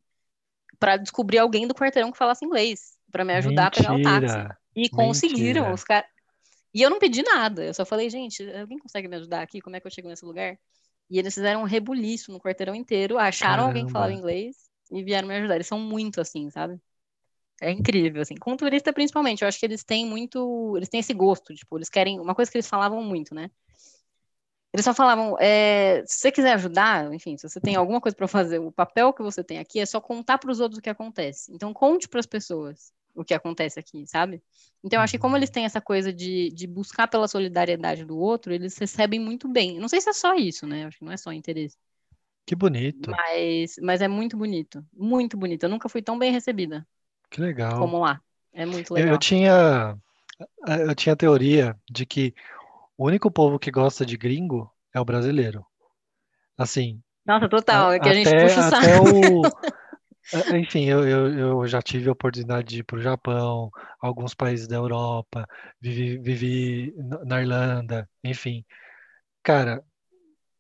[0.80, 3.90] para descobrir alguém do quarteirão que falasse inglês, para me ajudar Mentira.
[3.90, 4.58] a pegar o táxi.
[4.76, 5.74] E conseguiram, Mentira.
[5.74, 6.10] os caras
[6.76, 9.62] e eu não pedi nada, eu só falei, gente, alguém consegue me ajudar aqui?
[9.62, 10.60] Como é que eu chego nesse lugar?
[11.10, 13.68] E eles fizeram um rebuliço no quarteirão inteiro, acharam Caramba.
[13.70, 14.58] alguém que falava inglês
[14.92, 15.56] e vieram me ajudar.
[15.56, 16.78] Eles são muito assim, sabe?
[17.62, 18.36] É incrível, assim.
[18.36, 20.74] Com turista, principalmente, eu acho que eles têm muito.
[20.76, 22.20] Eles têm esse gosto, tipo, eles querem.
[22.20, 23.50] Uma coisa que eles falavam muito, né?
[24.74, 28.28] Eles só falavam, é, se você quiser ajudar, enfim, se você tem alguma coisa para
[28.28, 30.90] fazer, o papel que você tem aqui é só contar para os outros o que
[30.90, 31.50] acontece.
[31.54, 34.44] Então, conte para as pessoas o que acontece aqui, sabe?
[34.84, 38.18] Então, eu acho que como eles têm essa coisa de, de buscar pela solidariedade do
[38.18, 39.80] outro, eles recebem muito bem.
[39.80, 40.86] Não sei se é só isso, né?
[40.86, 41.78] Acho que não é só interesse.
[42.46, 43.10] Que bonito.
[43.10, 44.86] Mas, mas é muito bonito.
[44.94, 45.64] Muito bonito.
[45.64, 46.86] Eu nunca fui tão bem recebida.
[47.36, 47.78] Que legal.
[47.80, 48.22] Como lá.
[48.54, 49.10] É muito legal.
[49.10, 49.98] Eu, eu tinha
[50.88, 52.34] eu tinha a teoria de que
[52.98, 55.66] o único povo que gosta de gringo é o brasileiro.
[56.58, 57.02] Assim.
[57.26, 57.92] Nossa, total.
[57.92, 58.78] É que até, a gente puxa o saco.
[58.78, 59.42] Até o,
[60.34, 63.70] É, enfim, eu, eu, eu já tive a oportunidade de ir para o Japão,
[64.00, 65.46] alguns países da Europa,
[65.80, 68.66] vivi, vivi na Irlanda, enfim.
[69.44, 69.84] Cara,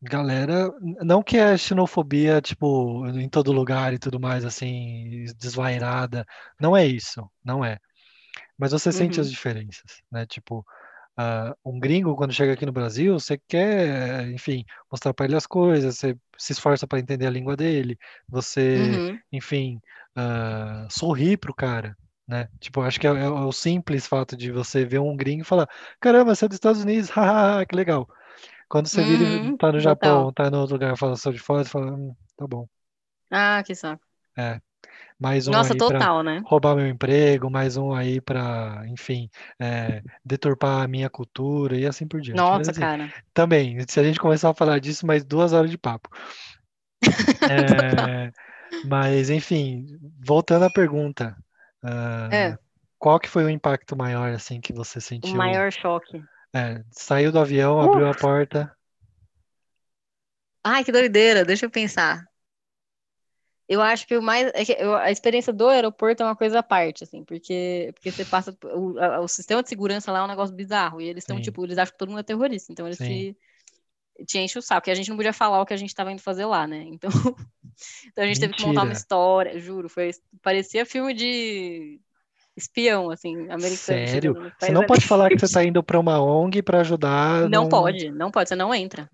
[0.06, 6.26] galera, não que é xenofobia, tipo, em todo lugar e tudo mais, assim, desvairada,
[6.60, 7.78] não é isso, não é.
[8.58, 9.34] Mas você sente as uhum.
[9.34, 10.26] diferenças, né?
[10.26, 10.66] Tipo,
[11.18, 15.48] Uh, um gringo, quando chega aqui no Brasil, você quer, enfim, mostrar para ele as
[15.48, 17.98] coisas, você se esforça para entender a língua dele,
[18.28, 19.20] você, uhum.
[19.32, 19.80] enfim,
[20.18, 21.96] uh, sorri pro cara,
[22.28, 22.50] né?
[22.60, 25.70] Tipo, acho que é, é, o simples fato de você ver um gringo e falar:
[26.02, 28.10] caramba, você é dos Estados Unidos, haha, que legal.
[28.70, 31.64] Quando você vira uhum, tá no Japão, tá no outro lugar, fala só de fora,
[31.64, 32.68] você fala: hum, tá bom.
[33.32, 34.04] Ah, que saco.
[34.38, 34.60] É
[35.20, 36.42] mais um Nossa, aí total, né?
[36.46, 42.08] roubar meu emprego, mais um aí para, enfim, é, deturpar a minha cultura e assim
[42.08, 42.38] por diante.
[42.38, 43.14] Nossa, Mas, assim, cara.
[43.34, 46.10] Também, se a gente começar a falar disso, mais duas horas de papo.
[47.50, 48.32] é,
[48.84, 49.86] mas, enfim,
[50.20, 51.36] voltando à pergunta,
[51.84, 52.58] uh, é.
[53.00, 55.34] qual que foi o impacto maior, assim, que você sentiu?
[55.34, 56.22] O maior choque.
[56.56, 57.82] É, saiu do avião, uh.
[57.82, 58.74] abriu a porta.
[60.64, 62.26] Ai, que doideira, deixa eu pensar.
[63.68, 64.48] Eu acho que o mais.
[64.54, 68.56] É a experiência do aeroporto é uma coisa à parte, assim, porque, porque você passa.
[68.64, 71.02] O, a, o sistema de segurança lá é um negócio bizarro.
[71.02, 72.72] E eles estão, tipo, eles acham que todo mundo é terrorista.
[72.72, 73.36] Então eles se,
[74.26, 74.88] te enchem o saco.
[74.88, 76.84] E a gente não podia falar o que a gente estava indo fazer lá, né?
[76.88, 77.10] Então,
[78.08, 78.40] então a gente Mentira.
[78.40, 79.90] teve que montar uma história, juro.
[79.90, 82.00] Foi, parecia filme de
[82.56, 83.76] espião, assim, americano.
[83.78, 84.52] Sério?
[84.60, 87.42] Você não pode falar que você está indo para uma ONG para ajudar.
[87.42, 89.10] Não, não pode, não pode, você não entra.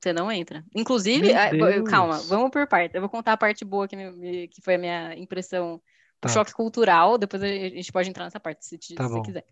[0.00, 0.64] Você não entra.
[0.74, 1.50] Inclusive, a,
[1.84, 2.96] calma, vamos por parte.
[2.96, 5.80] Eu vou contar a parte boa que, me, que foi a minha impressão,
[6.20, 6.28] tá.
[6.28, 7.16] o choque cultural.
[7.16, 9.44] Depois a gente pode entrar nessa parte, se, tá se você quiser.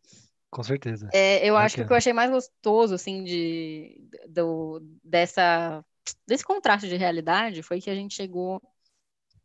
[0.50, 1.08] Com certeza.
[1.12, 5.84] É, eu acho que o que eu achei mais gostoso, assim, de, do, dessa,
[6.26, 8.60] desse contraste de realidade foi que a gente chegou.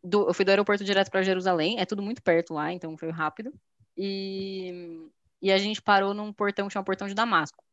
[0.05, 3.09] Do, eu fui do aeroporto direto para Jerusalém, é tudo muito perto lá, então foi
[3.09, 3.51] rápido.
[3.97, 5.09] E,
[5.41, 7.63] e a gente parou num portão que chama Portão de Damasco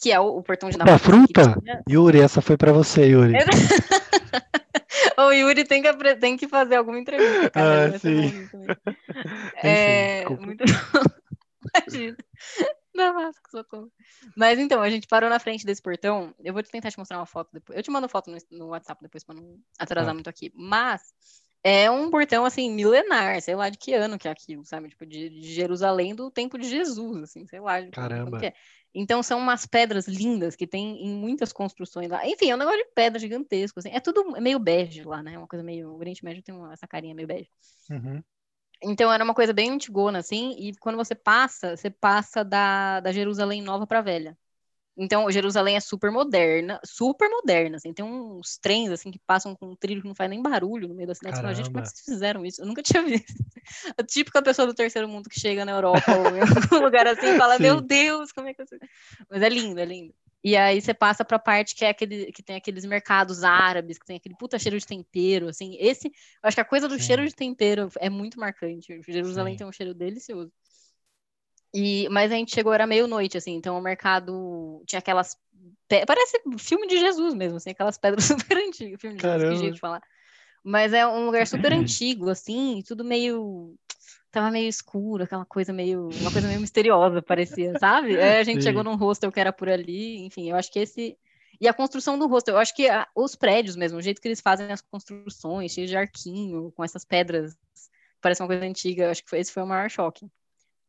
[0.00, 1.54] que é o, o portão de Uma fruta?
[1.88, 3.34] Yuri, essa foi para você, Yuri.
[5.18, 7.94] o Yuri tem que, tem que fazer alguma entrevista, cara.
[7.94, 8.48] Ah, sim.
[9.62, 10.64] é, Enfim, muito
[11.76, 12.16] Imagina.
[13.00, 13.92] Damasco, socorro.
[14.36, 16.34] Mas então, a gente parou na frente desse portão.
[16.38, 17.76] Eu vou tentar te mostrar uma foto depois.
[17.76, 20.14] Eu te mando foto no, no WhatsApp depois para não atrasar ah.
[20.14, 20.52] muito aqui.
[20.54, 21.02] Mas
[21.62, 24.88] é um portão, assim, milenar, sei lá de que ano que é aquilo, sabe?
[24.88, 27.86] Tipo, de, de Jerusalém do tempo de Jesus, assim, sei lá.
[27.90, 28.44] Caramba.
[28.44, 28.54] É.
[28.94, 32.26] Então são umas pedras lindas que tem em muitas construções lá.
[32.26, 33.90] Enfim, é um negócio de pedra gigantesco, assim.
[33.90, 35.38] É tudo meio bege lá, né?
[35.38, 35.90] Uma coisa meio...
[35.90, 37.48] O Oriente Médio tem uma, essa carinha meio bege.
[37.90, 38.22] Uhum.
[38.82, 43.12] Então era uma coisa bem antigona, assim, e quando você passa, você passa da, da
[43.12, 44.36] Jerusalém Nova para Velha.
[44.96, 49.68] Então, Jerusalém é super moderna, super moderna, assim, tem uns trens, assim, que passam com
[49.68, 51.36] um trilho que não faz nem barulho no meio da cidade.
[51.36, 52.60] Fala, gente, como é que vocês fizeram isso?
[52.60, 53.32] Eu nunca tinha visto.
[53.96, 56.40] A típica pessoa do terceiro mundo que chega na Europa ou em
[56.74, 57.62] algum lugar assim e fala, Sim.
[57.62, 58.62] meu Deus, como é que.
[59.30, 60.14] Mas é lindo, é lindo.
[60.42, 63.98] E aí você passa para a parte que é aquele que tem aqueles mercados árabes,
[63.98, 65.76] que tem aquele puta cheiro de tempero, assim.
[65.78, 66.12] Esse, eu
[66.42, 67.04] acho que a coisa do Sim.
[67.04, 69.00] cheiro de tempero é muito marcante.
[69.06, 69.58] Jerusalém Sim.
[69.58, 70.50] tem um cheiro delicioso.
[71.74, 75.36] E, mas a gente chegou, era meio-noite, assim, então o mercado tinha aquelas.
[76.06, 79.00] Parece filme de Jesus mesmo, assim, aquelas pedras super antigas.
[79.00, 80.02] Filme de Jesus, que jeito de falar.
[80.64, 83.74] Mas é um lugar super antigo, assim, tudo meio.
[84.30, 86.08] Tava meio escuro, aquela coisa meio.
[86.08, 88.20] Uma coisa meio misteriosa, parecia, sabe?
[88.20, 88.68] Aí a gente Sim.
[88.68, 91.18] chegou num hostel que era por ali, enfim, eu acho que esse.
[91.60, 94.28] E a construção do hostel, eu acho que a, os prédios mesmo, o jeito que
[94.28, 97.54] eles fazem as construções, cheios de arquinho, com essas pedras,
[98.20, 100.26] parece uma coisa antiga, eu acho que foi, esse foi o maior choque.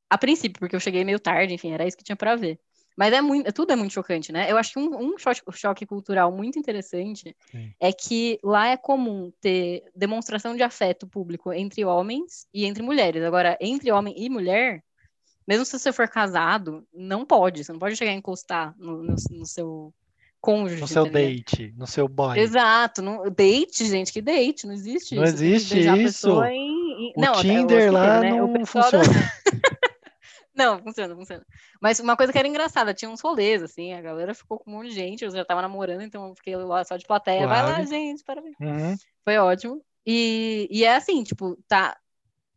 [0.10, 2.60] A princípio, porque eu cheguei meio tarde, enfim, era isso que tinha para ver.
[2.98, 4.52] Mas é muito, tudo é muito chocante, né?
[4.52, 7.74] Eu acho que um, um choque, choque, cultural muito interessante Sim.
[7.80, 13.24] é que lá é comum ter demonstração de afeto público entre homens e entre mulheres.
[13.24, 14.84] Agora, entre homem e mulher,
[15.48, 17.64] mesmo se você for casado, não pode.
[17.64, 19.94] Você não pode chegar a encostar no, no, no seu
[20.42, 20.82] cônjuge.
[20.82, 22.38] No seu date, no seu boy.
[22.38, 23.02] Exato.
[23.02, 24.66] No, date, gente, que date?
[24.66, 25.38] Não existe não isso.
[25.38, 26.44] Não existe isso.
[26.44, 27.14] Em, em...
[27.16, 28.32] O não, Tinder lá né?
[28.32, 29.04] não funciona.
[30.62, 31.46] Não, funciona, funciona.
[31.82, 34.76] Mas uma coisa que era engraçada, tinha uns rolês, assim, a galera ficou com um
[34.76, 37.48] monte de gente, eu já tava namorando, então eu fiquei lá só de plateia.
[37.48, 37.68] Claro.
[37.68, 38.56] Vai lá, gente, parabéns.
[38.60, 38.96] Uhum.
[39.24, 39.84] Foi ótimo.
[40.06, 41.98] E, e é assim, tipo, tá.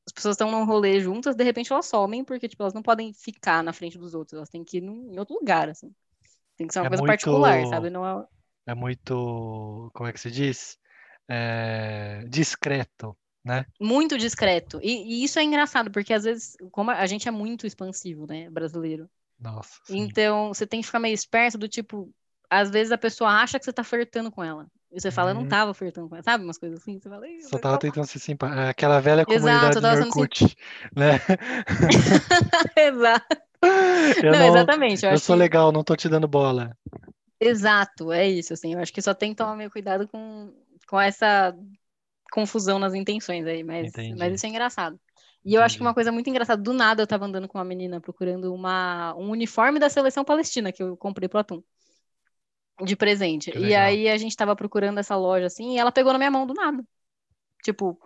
[0.07, 3.15] As pessoas estão num rolê juntas, de repente elas somem, porque, tipo, elas não podem
[3.15, 5.91] ficar na frente dos outros, elas têm que ir num, em outro lugar, assim.
[6.57, 7.11] Tem que ser uma é coisa muito...
[7.11, 7.89] particular, sabe?
[7.89, 8.27] Não é...
[8.67, 9.91] é muito.
[9.95, 10.79] Como é que se diz?
[11.27, 12.23] É...
[12.29, 13.67] discreto né?
[13.81, 14.81] Muito discreto.
[14.83, 18.49] E, e, isso é engraçado, porque às vezes, como a gente é muito expansivo, né,
[18.49, 19.09] brasileiro.
[19.39, 19.81] Nossa.
[19.85, 19.99] Sim.
[19.99, 22.11] Então, você tem que ficar meio esperto do tipo,
[22.49, 24.67] às vezes a pessoa acha que você tá flertando com ela.
[24.91, 25.49] E você fala, eu não uhum.
[25.49, 26.45] tava flertando com ela, sabe?
[26.45, 26.99] Umas coisas assim.
[27.01, 28.61] Você fala, Só tava tentando ser simpático.
[28.61, 30.57] É aquela velha comunidade Exato, do Orkut,
[30.95, 31.21] né?
[32.77, 33.37] Exato.
[34.23, 35.05] Eu não, não, exatamente.
[35.05, 35.41] Eu, eu sou que...
[35.41, 36.77] legal, não tô te dando bola.
[37.41, 38.75] Exato, é isso, assim.
[38.75, 40.53] Eu acho que só tem que tomar meio cuidado com,
[40.87, 41.55] com essa
[42.35, 44.99] confusão nas intenções aí, mas, mas isso é engraçado.
[45.45, 45.65] E eu Entendi.
[45.65, 48.53] acho que uma coisa muito engraçada, do nada eu tava andando com uma menina procurando
[48.53, 51.63] uma, um uniforme da seleção palestina que eu comprei pro Atum.
[52.83, 53.57] De presente.
[53.57, 56.45] E aí a gente tava procurando essa loja assim, e ela pegou na minha mão
[56.45, 56.85] do nada.
[57.63, 57.97] Tipo.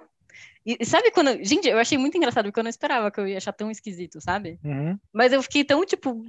[0.67, 1.43] E sabe quando.
[1.43, 4.21] Gente, eu achei muito engraçado, porque eu não esperava que eu ia achar tão esquisito,
[4.21, 4.61] sabe?
[4.63, 4.99] Uhum.
[5.11, 6.23] Mas eu fiquei tão, tipo.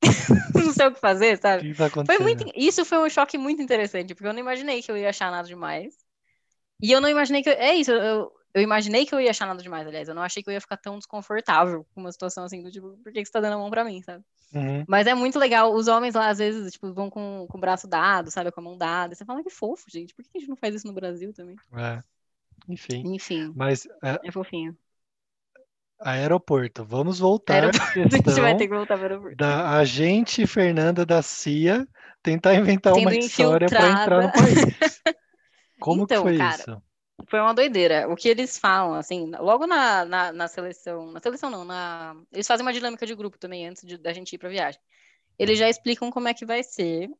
[0.54, 1.72] não sei o que fazer, sabe?
[1.72, 2.44] Que tá foi muito...
[2.54, 5.48] Isso foi um choque muito interessante, porque eu não imaginei que eu ia achar nada
[5.48, 6.07] demais.
[6.80, 7.48] E eu não imaginei que.
[7.48, 7.54] Eu...
[7.54, 10.08] É isso, eu, eu imaginei que eu ia achar nada demais, aliás.
[10.08, 12.96] Eu não achei que eu ia ficar tão desconfortável com uma situação assim, do tipo,
[13.02, 14.24] por que, você tá dando a mão pra mim, sabe?
[14.52, 14.84] Uhum.
[14.88, 15.74] Mas é muito legal.
[15.74, 18.50] Os homens lá, às vezes, tipo, vão com, com o braço dado, sabe?
[18.50, 19.14] Com a mão dada.
[19.14, 20.14] Você fala, que fofo, gente.
[20.14, 21.56] Por que a gente não faz isso no Brasil também?
[21.76, 22.00] É.
[22.68, 23.02] Enfim.
[23.14, 23.52] Enfim.
[23.54, 23.86] Mas.
[24.02, 24.76] É, é fofinho.
[26.00, 26.84] Aeroporto.
[26.84, 27.54] Vamos voltar.
[27.54, 27.84] Aeroporto.
[27.98, 29.36] a gente vai ter que voltar para o aeroporto.
[29.36, 31.86] Da agente Fernanda da CIA
[32.22, 34.97] tentar inventar Tendo uma história para entrar no país.
[35.88, 36.82] Como então, que foi cara, isso?
[37.26, 38.08] Foi uma doideira.
[38.08, 42.46] O que eles falam, assim, logo na, na, na, seleção, na seleção não, na, eles
[42.46, 44.80] fazem uma dinâmica de grupo também antes de, da gente ir pra viagem.
[45.38, 47.10] Eles já explicam como é que vai ser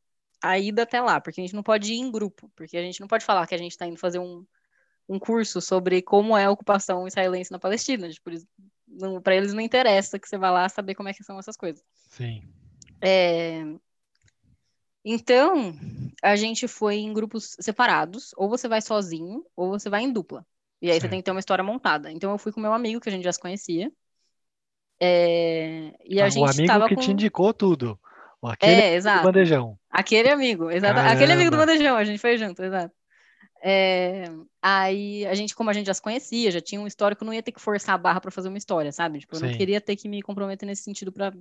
[0.42, 3.00] a ida até lá, porque a gente não pode ir em grupo, porque a gente
[3.00, 4.46] não pode falar que a gente está indo fazer um,
[5.08, 8.08] um curso sobre como é a ocupação israelense na Palestina.
[8.08, 8.30] Tipo,
[9.22, 11.82] para eles não interessa que você vá lá saber como é que são essas coisas.
[12.08, 12.42] Sim.
[13.00, 13.64] É,
[15.10, 15.74] então,
[16.22, 20.44] a gente foi em grupos separados, ou você vai sozinho, ou você vai em dupla.
[20.80, 22.10] E aí você tem que ter uma história montada.
[22.10, 23.90] Então eu fui com meu amigo, que a gente já se conhecia.
[25.00, 25.92] É...
[26.04, 27.00] E a ah, gente o amigo que com...
[27.00, 27.98] te indicou tudo.
[28.42, 29.22] Aquele é, exato.
[29.22, 29.78] do bandejão.
[29.90, 31.00] Aquele amigo, exato.
[31.00, 32.94] Aquele amigo do bandejão, a gente foi junto, exato.
[33.60, 34.24] É...
[34.62, 37.42] Aí a gente, como a gente já se conhecia, já tinha um histórico, não ia
[37.42, 39.18] ter que forçar a barra para fazer uma história, sabe?
[39.18, 39.46] Tipo, eu Sim.
[39.46, 41.32] não queria ter que me comprometer nesse sentido para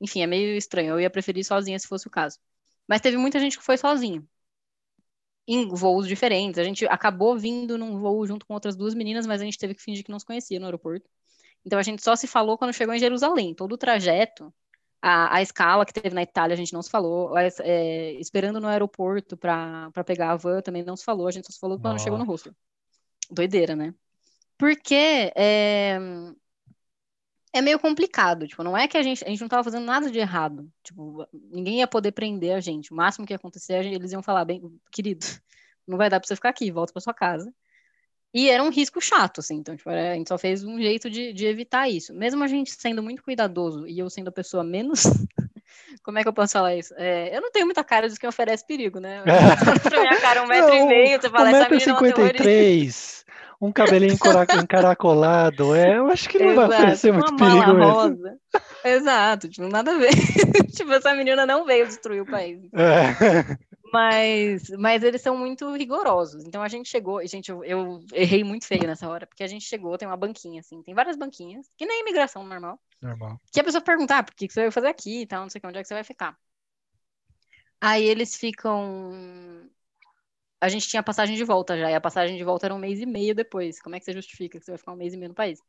[0.00, 0.90] enfim, é meio estranho.
[0.90, 2.38] Eu ia preferir sozinha se fosse o caso.
[2.88, 4.26] Mas teve muita gente que foi sozinho.
[5.46, 6.58] Em voos diferentes.
[6.58, 9.74] A gente acabou vindo num voo junto com outras duas meninas, mas a gente teve
[9.74, 11.08] que fingir que não se conhecia no aeroporto.
[11.64, 13.54] Então a gente só se falou quando chegou em Jerusalém.
[13.54, 14.52] Todo o trajeto,
[15.00, 17.36] a, a escala que teve na Itália, a gente não se falou.
[17.38, 21.26] É, esperando no aeroporto para pegar a van, também não se falou.
[21.26, 22.04] A gente só se falou quando Nossa.
[22.04, 22.54] chegou no hostel.
[23.30, 23.94] Doideira, né?
[24.56, 25.98] Porque é,
[27.54, 30.10] é meio complicado, tipo, não é que a gente, a gente não tava fazendo nada
[30.10, 34.10] de errado, tipo, ninguém ia poder prender a gente, o máximo que ia acontecer, eles
[34.10, 35.24] iam falar, bem, querido,
[35.86, 37.54] não vai dar pra você ficar aqui, volta pra sua casa.
[38.34, 41.32] E era um risco chato, assim, então, tipo, a gente só fez um jeito de,
[41.32, 42.12] de evitar isso.
[42.12, 45.04] Mesmo a gente sendo muito cuidadoso e eu sendo a pessoa menos
[46.02, 46.92] como é que eu posso falar isso?
[46.96, 49.22] É, eu não tenho muita cara de que oferece perigo, né?
[49.82, 53.24] pra minha cara um metro não, e meio, você fala, essa menina 53,
[53.66, 54.14] um cabelinho
[54.64, 55.74] encaracolado.
[55.74, 57.92] É, eu acho que não Exato, vai oferecer uma muito mala perigo mesmo.
[57.92, 58.38] rosa.
[58.84, 60.10] Exato, tipo, nada a ver.
[60.74, 62.60] tipo, essa menina não veio destruir o país.
[62.74, 63.58] É.
[63.92, 66.44] Mas, mas eles são muito rigorosos.
[66.44, 69.64] Então a gente chegou, gente, eu, eu errei muito feio nessa hora, porque a gente
[69.64, 73.40] chegou, tem uma banquinha, assim, tem várias banquinhas, que nem imigração normal, Normal.
[73.52, 75.48] que a pessoa pergunta, ah, por que que você vai fazer aqui e tal, não
[75.48, 76.36] sei o que, onde é que você vai ficar.
[77.80, 79.68] Aí eles ficam.
[80.64, 82.98] A gente tinha passagem de volta já, e a passagem de volta era um mês
[82.98, 83.78] e meio depois.
[83.82, 85.60] Como é que você justifica que você vai ficar um mês e meio no país?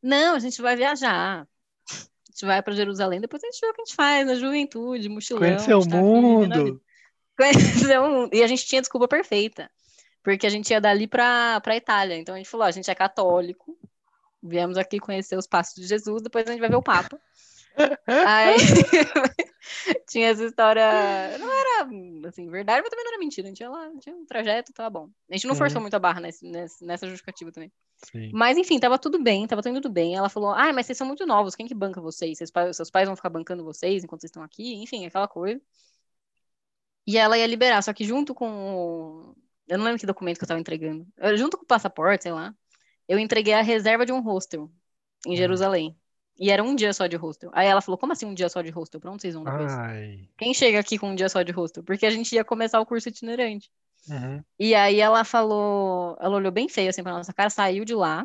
[0.00, 1.40] Não, a gente vai viajar.
[1.40, 4.36] A gente vai para Jerusalém, depois a gente vê o que a gente faz na
[4.36, 5.40] juventude, mochilão.
[5.40, 6.80] Conhecer o a tá a mundo.
[7.36, 8.30] Conhecer o mundo.
[8.32, 9.68] E a gente tinha desculpa perfeita,
[10.22, 12.16] porque a gente ia dali para para Itália.
[12.16, 13.76] Então a gente falou: ó, a gente é católico,
[14.40, 17.18] viemos aqui conhecer os passos de Jesus, depois a gente vai ver o Papa.
[18.06, 18.56] Aí
[20.08, 20.82] tinha essa história,
[21.38, 21.88] não era
[22.28, 23.46] assim, verdade, mas também não era mentira.
[23.46, 25.10] A gente ia lá, tinha um trajeto, tava bom.
[25.30, 25.58] A gente não Uhum.
[25.58, 27.70] forçou muito a barra nesse, nesse- nessa justificativa também.
[28.10, 28.30] Sim.
[28.32, 30.14] Mas enfim, tava tudo bem, tava tudo bem.
[30.16, 32.36] Ela falou: Ah, mas vocês são muito novos, quem que banca vocês?
[32.38, 35.60] Seus pais, seus pais vão ficar bancando vocês enquanto vocês estão aqui, enfim, aquela coisa.
[37.06, 38.48] E ela ia liberar, só que junto com.
[38.50, 39.36] o-
[39.68, 41.06] Eu não lembro que documento que eu tava entregando.
[41.16, 42.54] Eu- Junto com o passaporte, sei lá,
[43.08, 44.70] eu entreguei a reserva de um hostel
[45.26, 45.36] em Hum.
[45.36, 45.96] Jerusalém.
[46.38, 47.50] E era um dia só de hostel.
[47.54, 49.00] Aí ela falou: Como assim um dia só de hostel?
[49.00, 49.72] Pra onde vocês vão depois?
[49.72, 50.20] Ai.
[50.36, 51.82] Quem chega aqui com um dia só de hostel?
[51.82, 53.70] Porque a gente ia começar o curso itinerante.
[54.08, 54.42] Uhum.
[54.58, 58.24] E aí ela falou, ela olhou bem feio assim pra nossa cara, saiu de lá,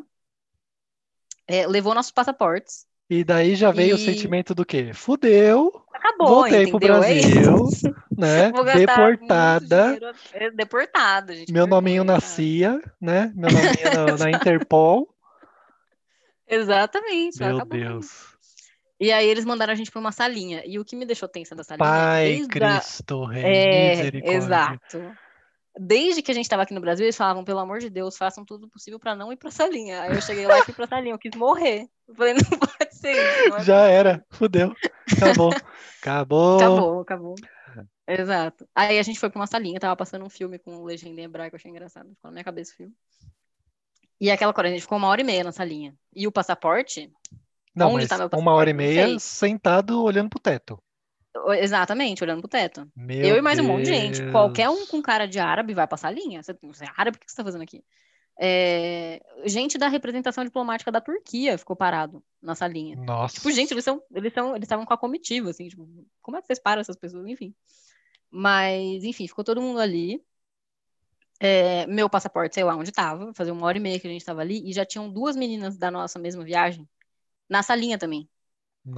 [1.47, 4.93] é, levou nossos passaportes, E daí já veio o E- sentimento do quê?
[4.93, 6.95] Fudeu, acabou, voltei pro entendeu?
[7.03, 7.67] É Brasil,
[8.17, 8.51] né?
[8.51, 9.83] Gastar muito Deportada.
[9.83, 11.51] dinheiro, é, deportada, gente.
[11.51, 12.33] Meu nominho vergonha, na cara.
[12.33, 13.33] CIA, né?
[13.35, 15.10] Meu nominho na, na Interpol.
[16.51, 17.79] Exatamente, Meu acabou.
[17.79, 18.31] Deus.
[18.99, 20.61] E aí eles mandaram a gente pra uma salinha.
[20.65, 22.47] E o que me deixou tensa da salinha, Pai a...
[22.47, 25.01] Cristo, Rei, É, exato.
[25.79, 28.43] Desde que a gente estava aqui no Brasil, eles falavam, pelo amor de Deus, façam
[28.43, 30.01] tudo possível para não ir pra salinha.
[30.01, 31.87] Aí eu cheguei lá e fui pra salinha, eu quis morrer.
[32.07, 33.55] Eu falei, não pode ser isso.
[33.55, 34.75] é Já era, fudeu.
[35.11, 35.53] Acabou.
[36.01, 36.57] Acabou.
[36.57, 37.35] Acabou, acabou.
[38.07, 38.67] Exato.
[38.75, 41.55] Aí a gente foi pra uma salinha, tava passando um filme com legenda em hebraico,
[41.55, 42.09] eu achei engraçado.
[42.09, 42.93] Ficou na minha cabeça o filme.
[44.21, 45.95] E aquela coisa, a gente ficou uma hora e meia na salinha.
[46.15, 47.11] E o passaporte,
[47.75, 48.95] Não, Onde mas tá meu uma hora e passaporte?
[49.07, 50.81] meia sentado olhando pro teto.
[51.57, 52.87] exatamente, olhando pro teto.
[52.95, 54.19] Meu eu e mais um monte de gente.
[54.19, 54.31] Deus.
[54.31, 56.43] Qualquer um com cara de árabe vai pra salinha.
[56.43, 57.83] Você, você é árabe, o que você tá fazendo aqui?
[58.39, 62.95] É, gente da representação diplomática da Turquia ficou parado na salinha.
[62.97, 63.35] Nossa.
[63.35, 65.87] Tipo, gente, eles são, eles são, eles estavam com a comitiva, assim, tipo,
[66.21, 67.25] como é que vocês param essas pessoas?
[67.27, 67.53] Enfim.
[68.29, 70.23] Mas, enfim, ficou todo mundo ali.
[71.43, 74.23] É, meu passaporte, sei lá onde tava, fazia uma hora e meia que a gente
[74.23, 76.87] tava ali, e já tinham duas meninas da nossa mesma viagem
[77.49, 78.29] na salinha também.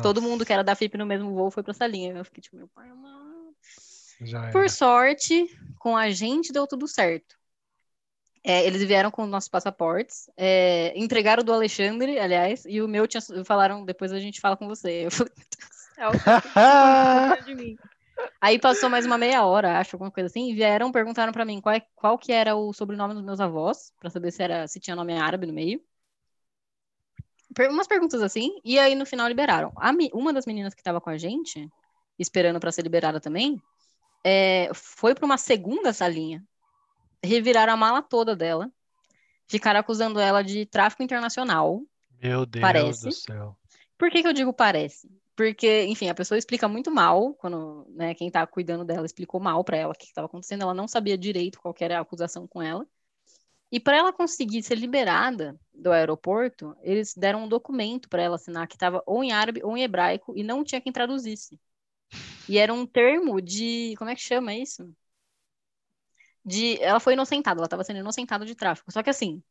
[0.02, 2.14] Todo Nossa, mundo que era da FIP no mesmo voo foi pra salinha.
[2.14, 2.90] Eu fiquei tipo, meu pai.
[4.22, 5.48] Já Por sorte,
[5.80, 7.38] com a gente deu tudo certo.
[8.46, 13.08] É, eles vieram com nossos passaportes, é, entregaram o do Alexandre, aliás, e o meu
[13.08, 15.06] tinha, falaram, depois a gente fala com você.
[15.06, 16.12] Eu falei, meu Deus do céu,
[17.24, 17.78] Cuidando de mim.
[18.40, 21.62] Aí passou mais uma meia hora, acho, alguma coisa assim, e vieram, perguntaram pra mim
[21.62, 24.80] qual, é- qual que era o sobrenome dos meus avós, pra saber se era se
[24.80, 25.82] tinha nome árabe no meio.
[27.56, 29.72] Per- umas perguntas assim, e aí no final liberaram.
[30.14, 31.70] Uma das meninas que tava com a gente,
[32.20, 33.62] esperando pra ser liberada também,
[34.24, 36.44] é, foi pra uma segunda salinha.
[37.24, 38.72] Reviraram a mala toda dela.
[39.48, 41.82] Ficaram acusando ela de tráfico internacional.
[42.22, 43.06] Meu Deus Parece.
[43.06, 43.58] do céu.
[43.98, 45.10] Por que, que eu digo parece?
[45.36, 49.64] Porque, enfim, a pessoa explica muito mal, quando né, quem tá cuidando dela explicou mal
[49.64, 52.62] pra ela o que estava acontecendo, ela não sabia direito qual era a acusação com
[52.62, 52.88] ela.
[53.72, 58.68] E para ela conseguir ser liberada do aeroporto, eles deram um documento para ela assinar
[58.68, 61.60] que estava ou em árabe ou em hebraico e não tinha quem traduzisse.
[62.48, 63.96] E era um termo de.
[63.98, 64.94] Como é que chama isso?
[66.46, 66.80] De.
[66.82, 68.92] Ela foi inocentada, ela estava sendo inocentada de tráfico.
[68.92, 69.42] Só que assim,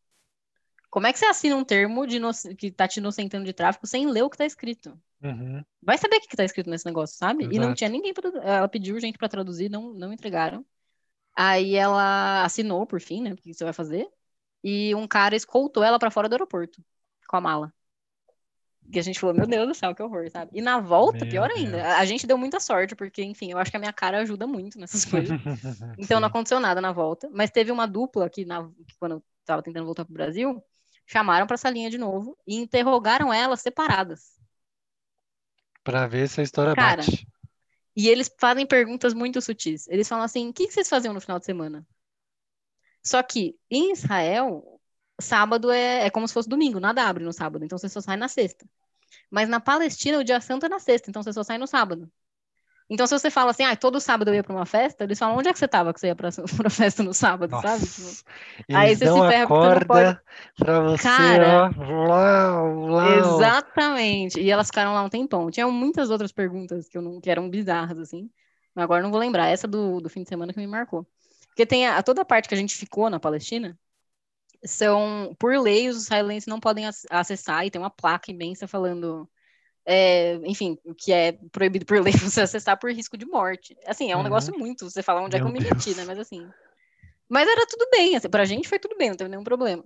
[0.92, 2.20] como é que você assina um termo de
[2.54, 4.92] que tá te inocentando de tráfico sem ler o que tá escrito?
[5.22, 5.64] Uhum.
[5.82, 7.44] Vai saber o que que tá escrito nesse negócio, sabe?
[7.44, 7.74] E não Exato.
[7.76, 10.62] tinha ninguém para ela pediu gente para traduzir, não não entregaram.
[11.34, 13.32] Aí ela assinou por fim, né?
[13.32, 14.06] O que você vai fazer?
[14.62, 16.84] E um cara escoltou ela para fora do aeroporto
[17.26, 17.72] com a mala.
[18.92, 20.50] E a gente falou, meu Deus do céu, que horror, sabe?
[20.52, 21.88] E na volta, Meu pior ainda, Deus.
[21.94, 24.78] a gente deu muita sorte, porque, enfim, eu acho que a minha cara ajuda muito
[24.78, 25.40] nessas coisas.
[25.98, 29.22] Então não aconteceu nada na volta, mas teve uma dupla que, na, que quando eu
[29.46, 30.62] tava tentando voltar pro Brasil,
[31.12, 34.40] chamaram pra salinha de novo e interrogaram elas separadas.
[35.84, 37.26] Pra ver se a história Cara, bate.
[37.94, 39.86] E eles fazem perguntas muito sutis.
[39.88, 41.86] Eles falam assim: o que que vocês faziam no final de semana?
[43.04, 44.80] Só que em Israel,
[45.20, 48.16] sábado é, é como se fosse domingo, nada abre no sábado, então você só sai
[48.16, 48.64] na sexta.
[49.30, 52.10] Mas na Palestina, o dia santo é na sexta, então você só sai no sábado.
[52.92, 55.38] Então, se você fala assim, ah, todo sábado eu ia pra uma festa, eles falam,
[55.38, 57.66] onde é que você tava que você ia pra, pra festa no sábado, Nossa.
[57.68, 57.86] sabe?
[57.86, 58.16] Tipo,
[58.72, 60.22] Aí você se dão ferra a porque você não corda
[60.56, 61.70] pra você, Cara, ó.
[61.70, 63.40] Uau, uau.
[63.40, 64.40] Exatamente.
[64.40, 65.50] E elas ficaram lá um tempão.
[65.50, 68.30] Tinha muitas outras perguntas que, eu não, que eram bizarras, assim.
[68.74, 69.48] Mas agora eu não vou lembrar.
[69.48, 71.06] Essa do, do fim de semana que me marcou.
[71.48, 73.78] Porque tem a, toda a parte que a gente ficou na Palestina,
[74.64, 79.28] são, por lei, os israelenses não podem ac- acessar, e tem uma placa imensa falando,
[79.86, 83.76] é, enfim, o que é proibido por lei você acessar por risco de morte.
[83.86, 84.24] Assim, é um Uhum.
[84.24, 86.04] negócio muito, você fala onde é que Meu eu me meti, né?
[86.04, 86.52] Mas assim.
[87.28, 89.84] Mas era tudo bem, assim, pra gente foi tudo bem, não teve nenhum problema.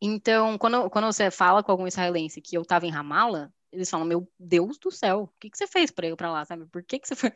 [0.00, 4.06] Então, quando, quando você fala com algum israelense que eu tava em Ramala, eles falam,
[4.06, 6.66] meu Deus do céu, o que, que você fez pra ir pra lá, sabe?
[6.66, 7.32] Por que, que você foi.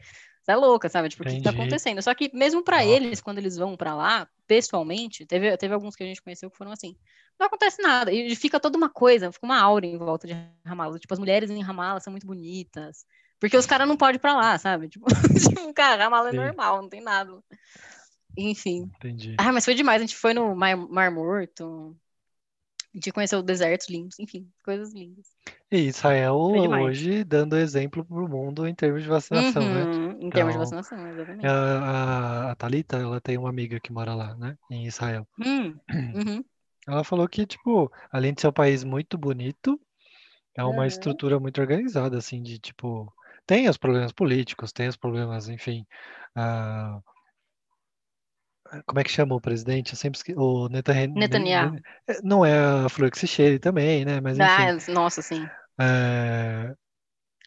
[0.46, 1.08] Você é louca, sabe?
[1.08, 2.00] Tipo, o que, que tá acontecendo?
[2.00, 2.84] Só que mesmo Nossa.
[2.84, 6.56] eles, quando eles vão pra lá, pessoalmente, teve, teve alguns que a gente conheceu que
[6.56, 6.94] foram assim,
[7.36, 8.12] não acontece nada.
[8.12, 11.00] E fica toda uma coisa, fica uma aura em volta de Ramala.
[11.00, 13.04] Tipo, as mulheres em Ramala são muito bonitas.
[13.40, 14.86] Porque os caras não podem ir pra lá, sabe?
[14.88, 16.36] Tipo, tipo, cara, Ramala é Sim.
[16.36, 17.42] normal, não tem nada.
[18.36, 18.88] Enfim.
[18.98, 19.34] Entendi.
[19.36, 20.00] Ah, mas foi demais.
[20.00, 21.96] A gente foi no Mar, Mar Morto.
[22.96, 24.18] A gente conheceu desertos lindos.
[24.18, 25.26] Enfim, coisas lindas.
[25.70, 29.84] E Israel hoje dando exemplo pro mundo em termos de vacinação, né?
[29.84, 31.46] Uhum, em termos de Então, vacinação, exatamente.
[31.46, 34.56] A, a, Thalita, ela tem uma amiga que mora lá, né?
[34.70, 35.26] Em Israel.
[35.38, 36.42] Hum, uhum,
[36.88, 39.78] Ela falou que, tipo, além de ser um país muito bonito,
[40.56, 40.86] é uma Uhum.
[40.86, 43.12] estrutura muito organizada, assim, de, tipo...
[43.46, 45.84] Tem os problemas políticos, tem os problemas, enfim...
[46.34, 46.98] ah,
[48.86, 49.92] como é que chama o presidente?
[49.92, 50.34] Eu sempre esque...
[50.36, 51.14] O Netanyahu.
[51.14, 51.80] Netanyahu.
[52.22, 54.20] Não é a flor que se cheire também, né?
[54.20, 54.48] Mas, enfim...
[54.48, 55.46] Ah, nossa, sim.
[55.78, 56.74] É,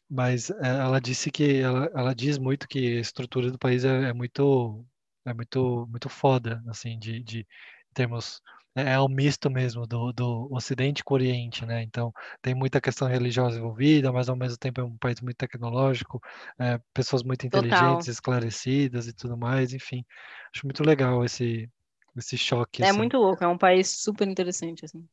[0.09, 4.09] mas é, ela disse que ela, ela diz muito que a estrutura do país é,
[4.09, 4.83] é muito
[5.25, 8.41] é muito muito foda assim de, de em termos
[8.75, 11.81] é, é o misto mesmo do, do Ocidente com o Oriente, né?
[11.83, 16.21] Então tem muita questão religiosa envolvida, mas ao mesmo tempo é um país muito tecnológico,
[16.59, 18.07] é, pessoas muito inteligentes, Total.
[18.07, 20.05] esclarecidas e tudo mais, enfim,
[20.53, 21.69] acho muito legal esse
[22.17, 22.91] esse choque É assim.
[22.91, 25.07] muito louco, é um país super interessante, assim.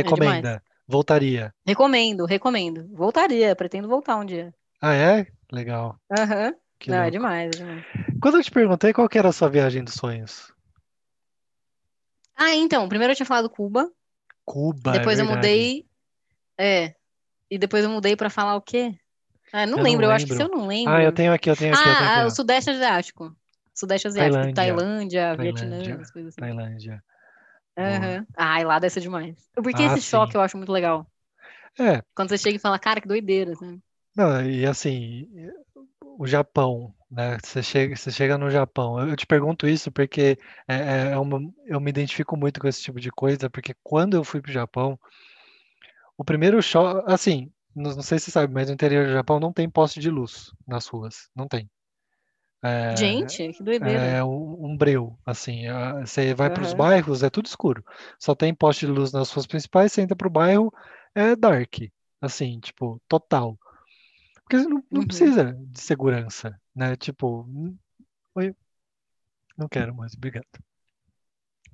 [0.00, 1.54] Recomenda, voltaria.
[1.66, 2.86] Recomendo, recomendo.
[2.94, 4.54] Voltaria, pretendo voltar um dia.
[4.82, 5.26] Ah, é?
[5.50, 5.98] Legal.
[6.10, 6.54] Aham.
[6.80, 7.84] Que Não, é demais, é demais.
[8.20, 10.52] Quando eu te perguntei qual era a sua viagem dos sonhos?
[12.40, 13.90] Ah, então, primeiro eu tinha falado Cuba,
[14.44, 15.36] Cuba, é depois eu verdade.
[15.36, 15.86] mudei.
[16.58, 16.94] É.
[17.50, 18.94] E depois eu mudei pra falar o quê?
[19.52, 20.44] Ah, não Eu não lembro, eu acho que se lembro.
[20.44, 20.94] eu não lembro.
[20.94, 23.36] Ah, eu tenho aqui, eu tenho aqui, eu tenho Ah, ah, aqui, o Sudeste Asiático.
[23.74, 24.36] Sudeste Asiático.
[24.36, 24.54] Tailândia.
[24.54, 26.40] Tailândia, Vietnã, essas coisas assim.
[26.40, 27.02] Tailândia.
[27.78, 28.26] Aham.
[28.36, 29.36] Ai, lá deve ser demais.
[29.54, 30.38] Porque Ah, esse choque sim.
[30.38, 31.06] eu acho muito legal.
[31.78, 33.80] É, Quando você chega e fala, cara, que doideira, assim.
[34.16, 35.28] não, e assim,
[36.02, 37.38] o Japão, né?
[37.42, 38.98] Você chega, você chega no Japão.
[39.08, 40.38] Eu te pergunto isso porque
[40.68, 44.14] é, é- é uma, eu me identifico muito com esse tipo de coisa, porque quando
[44.16, 44.98] eu fui pro Japão,
[46.16, 49.40] o primeiro choque, assim, não, não sei se você sabe, mas no interior do Japão
[49.40, 51.70] não tem poste de luz nas ruas, não tem.
[52.62, 54.06] É, Gente, que doideira.
[54.06, 55.64] É um, um breu, assim.
[56.00, 57.84] Você vai para os bairros, é tudo escuro.
[58.18, 60.72] Só tem poste de luz nas ruas principais, você entra pro bairro,
[61.14, 61.74] é dark.
[62.20, 63.58] Assim, tipo, total.
[64.50, 65.06] Porque não, não Uhum.
[65.06, 66.96] precisa de segurança, né?
[66.96, 67.78] Tipo, hum,
[68.34, 68.52] oi,
[69.56, 70.46] não quero mais, obrigado.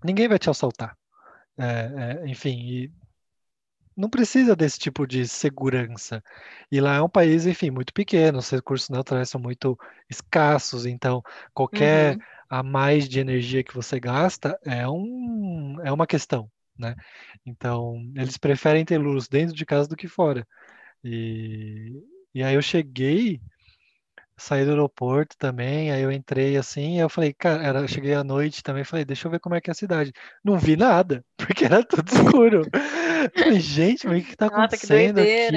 [0.05, 0.95] Ninguém vai te assaltar.
[1.59, 2.93] É, é, enfim,
[3.97, 6.23] não precisa desse tipo de segurança.
[6.71, 9.79] E lá é um país, enfim, muito pequeno, os recursos naturais são muito
[10.11, 11.23] escassos, então
[11.55, 12.23] qualquer Uhum.
[12.51, 16.95] a mais de energia que você gasta é um, é uma questão, né?
[17.45, 20.47] Então, eles preferem ter luz dentro de casa do que fora.
[21.05, 21.93] E,
[22.37, 23.41] e aí eu cheguei,
[24.37, 28.23] saí do aeroporto também, aí eu entrei assim, eu falei, cara, era, eu cheguei à
[28.23, 30.13] noite também, falei, deixa eu ver como é que é a cidade.
[30.45, 32.61] Não vi nada, porque era tudo escuro.
[33.35, 35.53] Falei, gente, mas o que tá que acontecendo aqui?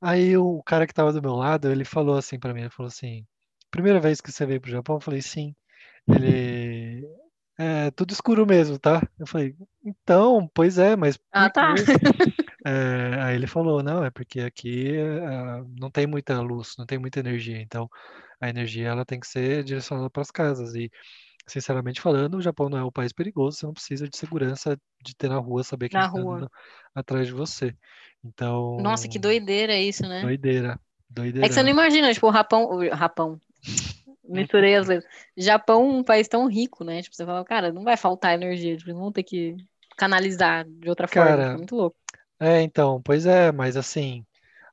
[0.00, 2.86] Aí o cara que tava do meu lado, ele falou assim pra mim, ele falou
[2.86, 3.26] assim,
[3.68, 4.98] primeira vez que você veio pro Japão?
[4.98, 5.56] Eu falei, sim.
[6.08, 7.04] Ele,
[7.58, 9.00] é tudo escuro mesmo, tá?
[9.18, 9.54] Eu falei,
[9.84, 11.74] então, pois é, mas Ah, tá.
[12.66, 16.98] É, aí ele falou, não, é porque aqui ah, não tem muita luz, não tem
[16.98, 17.88] muita energia, então
[18.40, 20.74] a energia ela tem que ser direcionada para as casas.
[20.74, 20.90] E,
[21.46, 25.14] sinceramente falando, o Japão não é um país perigoso, você não precisa de segurança de
[25.14, 26.48] ter na rua, saber quem Na está
[26.92, 27.72] atrás de você.
[28.24, 30.22] Então, Nossa, que doideira isso, né?
[30.22, 30.80] doideira,
[31.10, 31.62] É que você doideira.
[31.62, 32.64] não imagina, tipo, o Rapão.
[32.64, 33.40] O Rapão.
[34.28, 35.12] Misturei as letras.
[35.36, 37.02] Japão, um país tão rico, né?
[37.02, 39.56] Tipo, você fala, cara, não vai faltar energia, tipo, vão ter que
[39.96, 41.30] canalizar de outra forma.
[41.30, 41.96] Cara, É muito louco.
[42.38, 44.24] É, então, pois é, mas assim,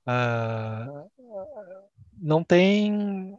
[0.06, 0.88] ah,
[2.18, 3.38] não tem.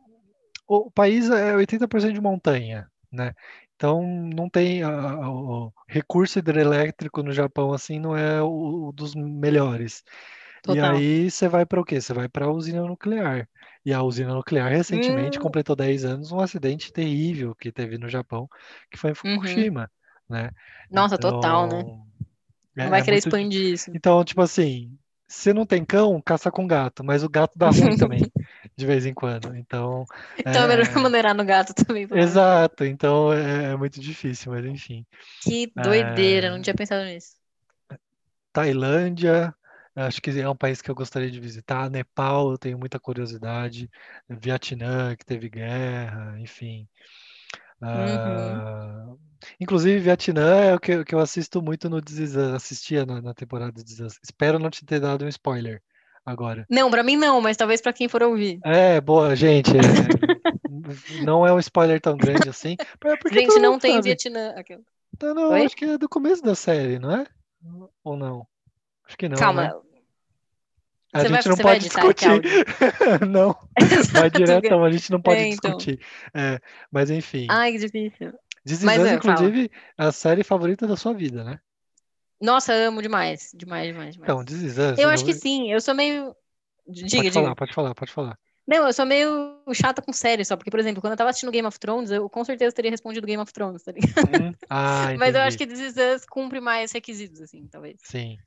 [0.67, 3.35] O país é 80% de montanha, né?
[3.77, 9.15] Então não tem ah, o recurso hidrelétrico no Japão assim não é o, o dos
[9.15, 10.03] melhores.
[10.67, 12.01] E aí você vai para o quê?
[12.01, 13.49] Você vai para a usina nuclear.
[13.85, 15.41] E a usina nuclear recentemente Hum.
[15.41, 18.49] completou 10 anos um acidente terrível que teve no Japão,
[18.91, 19.69] que foi em Uhum.
[19.69, 19.91] Fukushima,
[20.29, 20.51] né?
[20.91, 21.85] Nossa, total, né?
[21.85, 22.07] Então,
[22.83, 23.91] Não é, vai é querer muito expandir isso.
[23.95, 27.95] Então, tipo assim, se não tem cão, caça com gato, mas o gato dá ruim
[27.97, 28.33] também,
[28.77, 29.55] de vez em quando.
[29.57, 30.07] Então,
[30.37, 32.09] Então é melhor é, maneirar no gato também.
[32.11, 35.07] exato, então é, é muito difícil, mas enfim.
[35.41, 37.37] Que doideira, É, não tinha pensado nisso.
[38.53, 39.55] Tailândia,
[39.95, 41.91] acho que é um país que eu gostaria de visitar.
[41.91, 43.91] Nepal, eu tenho muita curiosidade.
[44.29, 46.89] Vietnã, que teve guerra, enfim.
[47.81, 47.89] Uhum.
[47.89, 49.15] Ah,
[49.61, 53.35] inclusive, Vietnã é o que, o que eu assisto muito no This assistia na, na
[53.35, 54.19] temporada do This.
[54.23, 55.83] Espero não te ter dado um spoiler
[56.25, 56.65] agora.
[56.71, 58.59] Não, pra mim não, mas talvez pra quem for ouvir.
[58.65, 59.71] É, boa, gente.
[59.71, 59.77] é,
[61.25, 62.77] não é um spoiler tão grande assim.
[63.31, 64.05] Gente, não tem sabe.
[64.05, 64.55] Vietnã.
[64.57, 64.83] Aquela.
[65.19, 65.65] Tá, não, Oi?
[65.65, 67.27] acho que é do começo da série, não é?
[68.03, 68.47] Ou não?
[69.07, 69.63] Acho que não, Calma.
[69.63, 69.73] né?
[71.13, 72.65] A Você vai- gente não vai pode editar esse discutir.
[73.29, 73.57] não,
[74.13, 75.77] vai Exato, diretão, a gente não pode É, então.
[75.77, 76.01] discutir.
[76.35, 76.59] É,
[76.91, 77.47] mas enfim.
[77.51, 78.33] Ai, que difícil.
[78.67, 81.61] É, inclusive, é a série favorita da sua vida, né?
[82.41, 83.51] Nossa, amo demais.
[83.55, 84.33] Demais, demais, demais.
[84.33, 86.35] Então, Us, eu acho que sim, eu sou meio.
[86.87, 87.33] Diga, Pode diga.
[87.33, 88.39] falar, pode falar, pode falar.
[88.67, 91.53] Não, eu sou meio chata com série só, porque, por exemplo, quando eu tava assistindo
[91.53, 94.43] Game of Thrones, eu com certeza teria respondido Game of Thrones, tá ligado?
[94.43, 97.97] Hum, Ah, Mas eu acho que This Is Us cumpre mais requisitos, assim, talvez.
[98.03, 98.39] Sim.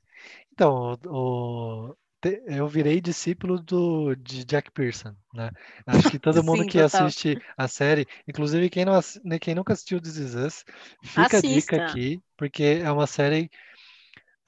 [0.52, 5.50] Então, o, te- eu virei discípulo do, de Jack Pearson, né?
[5.86, 7.14] Acho que todo mundo Sim, que total.
[7.18, 10.64] assiste a série, inclusive quem, não, né, quem nunca assistiu This Is Us,
[11.02, 11.78] fica a dica Assista.
[11.78, 13.50] aqui, porque é uma série.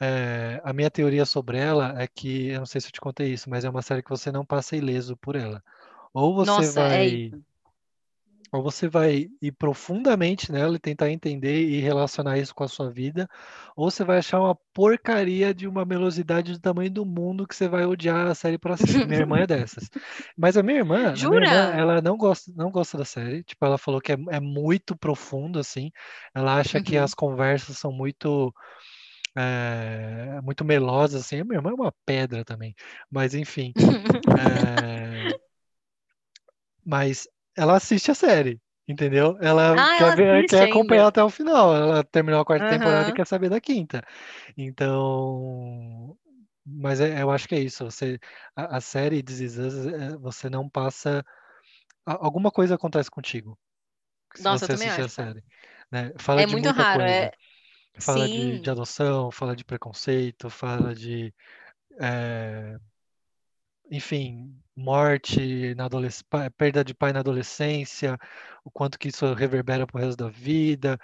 [0.01, 3.33] é, a minha teoria sobre ela é que, eu não sei se eu te contei
[3.33, 5.63] isso, mas é uma série que você não passa ileso por ela.
[6.15, 7.43] Ou você Nossa, é vai, isso.
[8.53, 12.91] Ou você vai ir profundamente nela e tentar entender e relacionar isso com a sua
[12.91, 13.29] vida,
[13.77, 17.69] ou você vai achar uma porcaria de uma melosidade do tamanho do mundo que você
[17.69, 19.07] vai odiar a série para sempre.
[19.07, 19.89] Minha irmã é dessas.
[20.37, 21.41] Mas a minha irmã, a minha Jura?
[21.43, 23.43] irmã, ela não gosta, não gosta da série.
[23.45, 25.91] Tipo, ela falou que é, é muito profundo, assim.
[26.35, 26.99] Ela acha que Uhum.
[26.99, 28.53] as conversas são muito
[29.37, 31.41] é, muito melosas, assim.
[31.41, 32.75] A minha irmã é uma pedra também.
[33.11, 33.75] Mas enfim.
[34.37, 35.35] é,
[36.85, 39.37] Mas ela assiste a série, entendeu?
[39.41, 41.09] Ela Ah, quer ela ver, quer acompanhar ainda.
[41.09, 41.75] até o final.
[41.77, 44.03] Ela terminou a quarta temporada e quer saber da quinta.
[44.57, 46.19] Então,
[46.67, 47.85] mas é- eu acho que é isso.
[47.85, 48.19] Você,
[48.57, 51.25] a, a série This é, você não passa.
[52.07, 53.59] Alguma coisa acontece contigo
[54.35, 55.45] se Nossa, eu você também assistir a série,
[55.93, 56.13] né?
[56.19, 57.29] Fala É de muito muita raro, coisa.
[57.29, 57.31] é.
[58.01, 61.35] Fala de, de adoção, fala de preconceito, fala de,
[62.01, 62.79] é,
[63.91, 66.27] enfim, morte na adolescência,
[66.57, 68.19] perda de pai na adolescência,
[68.65, 70.99] o quanto que isso reverbera pro resto da vida.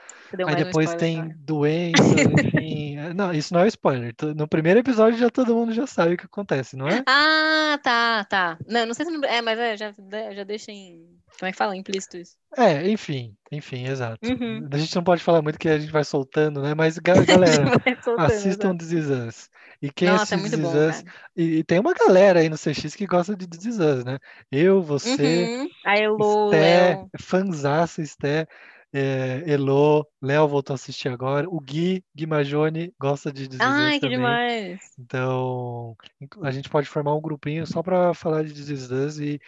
[0.47, 1.37] Aí um depois spoiler tem agora.
[1.39, 2.97] doenças, enfim.
[2.99, 4.14] É, Não, isso não é spoiler.
[4.37, 7.03] No primeiro episódio já todo mundo já sabe o que acontece, não é?
[7.07, 8.59] Ah, tá, tá.
[8.66, 9.22] Não, não sei se não.
[9.24, 9.95] É, mas é, já,
[10.32, 11.16] já deixa em.
[11.39, 11.77] Como é que fala?
[11.77, 12.37] Implícito isso.
[12.57, 14.27] É, enfim, enfim, exato.
[14.27, 14.66] Uhum.
[14.72, 16.74] A gente não pode falar muito que a gente vai soltando, né?
[16.74, 17.64] Mas ga- galera,
[18.18, 18.79] assistam exato.
[18.79, 19.51] This Is Us.
[19.83, 22.41] E quem Nossa, é assiste muito This Is bom, Us, e, e tem uma galera
[22.41, 24.18] aí no CX que gosta de This Is Us, né?
[24.51, 25.68] Eu, você, Uhum.
[25.85, 28.47] A Elo, Esté, fanzaça, Esté,
[28.93, 33.66] é, Elô, Léo voltou a assistir agora, o Gui, Gui Majone gosta de This Is
[33.66, 34.16] Us Ai, que também.
[34.16, 34.81] demais.
[34.99, 35.95] Então,
[36.43, 39.39] a gente pode formar um grupinho só para falar de This Is Us e,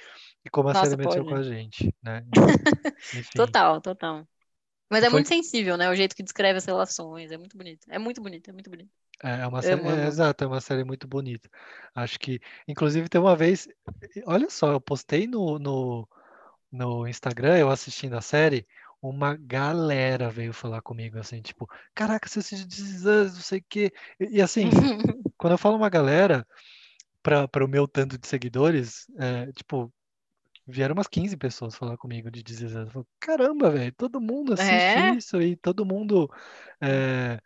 [0.49, 2.25] e como a série Nossa, mexeu com a gente, né?
[3.15, 4.27] Enfim, Total, total.
[4.91, 5.91] Mas é foi, muito sensível, né?
[5.91, 7.31] O jeito que descreve as relações.
[7.31, 7.87] É muito bonito.
[7.91, 8.91] É muito bonito, é muito bonito.
[9.23, 11.51] é é uma série, é, exato, é uma série muito bonita.
[11.95, 13.69] Acho que, inclusive, tem uma vez,
[14.27, 16.09] olha só, eu postei no, no,
[16.73, 18.67] no Instagram, eu assistindo a série,
[19.03, 22.67] uma galera veio falar comigo, assim, tipo, caraca, você assiste
[23.05, 23.93] não sei o quê.
[24.19, 24.71] E, e, assim,
[25.37, 26.47] quando eu falo uma galera,
[27.23, 29.93] para o meu tanto de seguidores, é, tipo,
[30.69, 33.05] vieram umas 15 pessoas falar comigo de This Is Us.
[33.19, 35.11] Caramba, velho, todo mundo assiste É?
[35.15, 36.31] isso e todo mundo
[36.81, 37.41] é,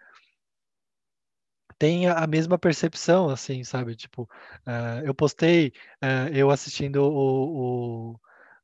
[1.79, 3.97] tem a a mesma percepção, assim, sabe?
[3.97, 4.29] Tipo,
[4.67, 8.21] eh, eu postei eh, eu assistindo o, o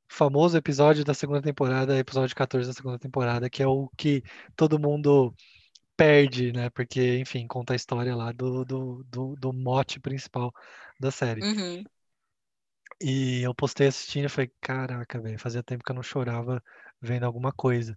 [0.09, 4.23] famoso episódio da segunda temporada, episódio 14 da segunda temporada, que é o que
[4.55, 5.35] todo mundo
[5.97, 6.71] perde, né?
[6.71, 10.53] Porque, enfim, conta a história lá do, do, do, do mote principal
[11.01, 11.43] da série.
[11.43, 11.85] Uhum.
[13.01, 16.63] E eu postei assistindo e falei, caraca, velho, fazia tempo que eu não chorava
[17.01, 17.97] vendo alguma coisa.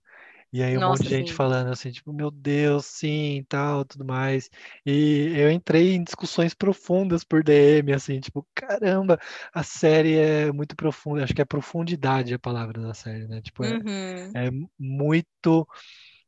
[0.53, 1.33] E aí um monte de Nossa, gente sim.
[1.33, 4.49] falando assim, tipo, meu Deus, sim, tal, tudo mais.
[4.85, 9.19] E eu entrei em discussões profundas por DM, assim, tipo, caramba,
[9.53, 13.41] a série é muito profunda, acho que é profundidade a palavra da série, né?
[13.41, 14.35] Tipo, é, Uhum.
[14.35, 15.67] é muito,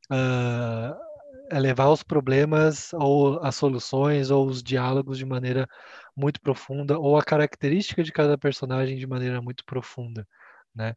[0.09, 0.97] ah,
[1.53, 5.67] é levar os problemas ou as soluções ou os diálogos de maneira
[6.15, 10.27] muito profunda ou a característica de cada personagem de maneira muito profunda,
[10.75, 10.95] né?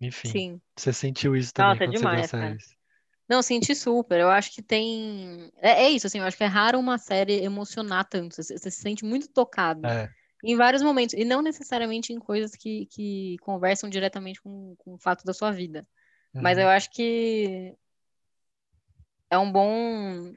[0.00, 0.60] Enfim, Sim.
[0.78, 2.58] você sentiu isso também Nossa, é quando você viu a demais, série?
[3.28, 4.20] Não, senti super.
[4.20, 5.50] Eu acho que tem.
[5.56, 8.36] É, é isso, assim, eu acho que é raro uma série emocionar tanto.
[8.36, 10.08] Você, você se sente muito tocado É,
[10.42, 11.14] em vários momentos.
[11.14, 15.52] E não necessariamente em coisas que, que conversam diretamente com, com o fato da sua
[15.52, 15.86] vida.
[16.40, 17.76] Mas uhum, eu acho que
[19.32, 20.34] é um bom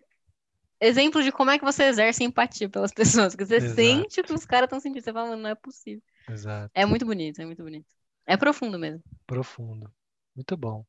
[0.82, 3.36] exemplo de como é que você exerce empatia pelas pessoas.
[3.36, 3.62] Você Exato.
[3.62, 5.04] sente o que os caras estão sentindo.
[5.04, 6.04] Você fala, "Mano, não é possível.
[6.28, 7.88] exato, É muito bonito, é muito bonito.
[8.28, 9.04] É profundo mesmo.
[9.26, 9.92] profundo.
[10.36, 10.86] Muito bom.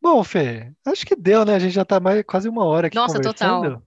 [0.00, 1.54] Bom, Fê, acho que deu, né?
[1.56, 3.70] A gente já tá mais, quase uma hora aqui Nossa, total.
[3.70, 3.84] conversando.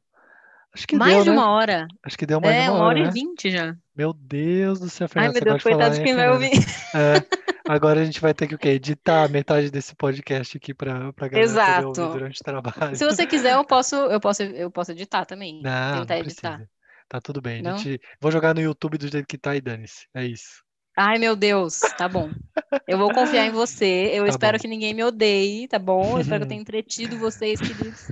[0.74, 1.32] Acho que Mais deu, de né?
[1.32, 1.88] uma hora.
[2.04, 3.10] Acho que deu mais de É, uma uma hora hora, e né?
[3.10, 3.76] vinte já.
[3.96, 6.30] Meu Deus do céu, Ai, Fernanda, meu você Deus, de coitado falar, de quem vai
[6.30, 6.52] ouvir.
[6.96, 7.24] É,
[7.68, 8.70] agora a gente vai ter que o quê?
[8.70, 11.92] Editar metade desse podcast aqui pra, pra galera Exato.
[11.94, 12.96] durante o trabalho.
[12.96, 15.62] Se você quiser, eu posso, eu posso, eu posso editar também.
[15.62, 16.62] Não, Tentar não editar.
[17.08, 17.62] Tá tudo bem.
[17.62, 17.78] Não?
[17.78, 18.00] gente...
[18.22, 20.08] Vou jogar no YouTube do jeito que tá e dane-se.
[20.16, 20.64] É isso.
[20.98, 22.30] Ai, meu Deus, tá bom.
[22.86, 24.12] Eu vou confiar em você.
[24.14, 24.62] Eu Tá espero bom.
[24.62, 26.16] que ninguém me odeie, tá bom?
[26.18, 28.12] Eu espero que eu tenha entretido vocês, queridos.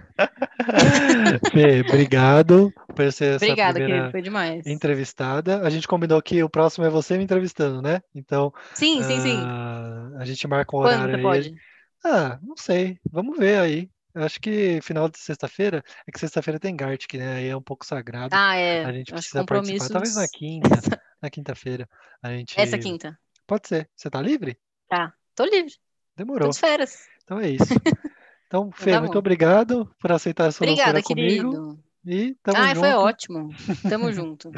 [1.52, 3.86] Fê, obrigado por ser essa Obrigada, querido.
[3.88, 4.66] primeira Foi demais.
[4.68, 5.62] entrevistada.
[5.66, 8.02] A gente combinou que o próximo é você me entrevistando, né?
[8.14, 9.38] Então, Sim, sim, sim.
[9.42, 11.22] ah, a gente marca um Quando horário você aí.
[11.22, 11.56] pode?
[12.04, 12.98] Ah, não sei.
[13.10, 13.90] Vamos ver aí.
[14.14, 17.36] Eu acho que final de sexta-feira, é que sexta-feira tem Gartic, né?
[17.38, 18.30] Aí é um pouco sagrado.
[18.34, 18.84] Ah, é.
[18.84, 19.88] A gente precisa participar.
[19.90, 20.70] Talvez na quinta,
[21.22, 21.88] na quinta-feira.
[22.22, 22.60] A gente.
[22.60, 23.18] Essa quinta.
[23.48, 23.90] Pode ser.
[23.96, 24.58] Você tá livre?
[24.90, 25.14] Tá.
[25.36, 25.72] Tô livre.
[25.72, 25.78] Tô
[26.18, 26.50] Demorou.
[26.50, 27.08] de férias.
[27.24, 27.64] Então é isso.
[28.50, 31.52] Então, Fê, tá muito obrigado por aceitar essa Obrigada, loucura comigo.
[31.52, 31.84] querido.
[32.06, 33.00] E tamo Ai, foi junto.
[33.00, 33.50] ótimo.
[33.88, 34.52] Tamo junto.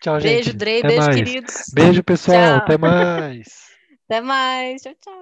[0.00, 0.52] Tchau, Beijo, gente.
[0.52, 0.82] Drey.
[0.82, 1.16] Até Beijo, mais.
[1.16, 1.54] queridos.
[1.72, 2.56] Beijo, pessoal.
[2.56, 2.56] Tchau.
[2.58, 3.48] Até mais.
[4.06, 4.82] Até mais.
[4.82, 5.21] Tchau, tchau.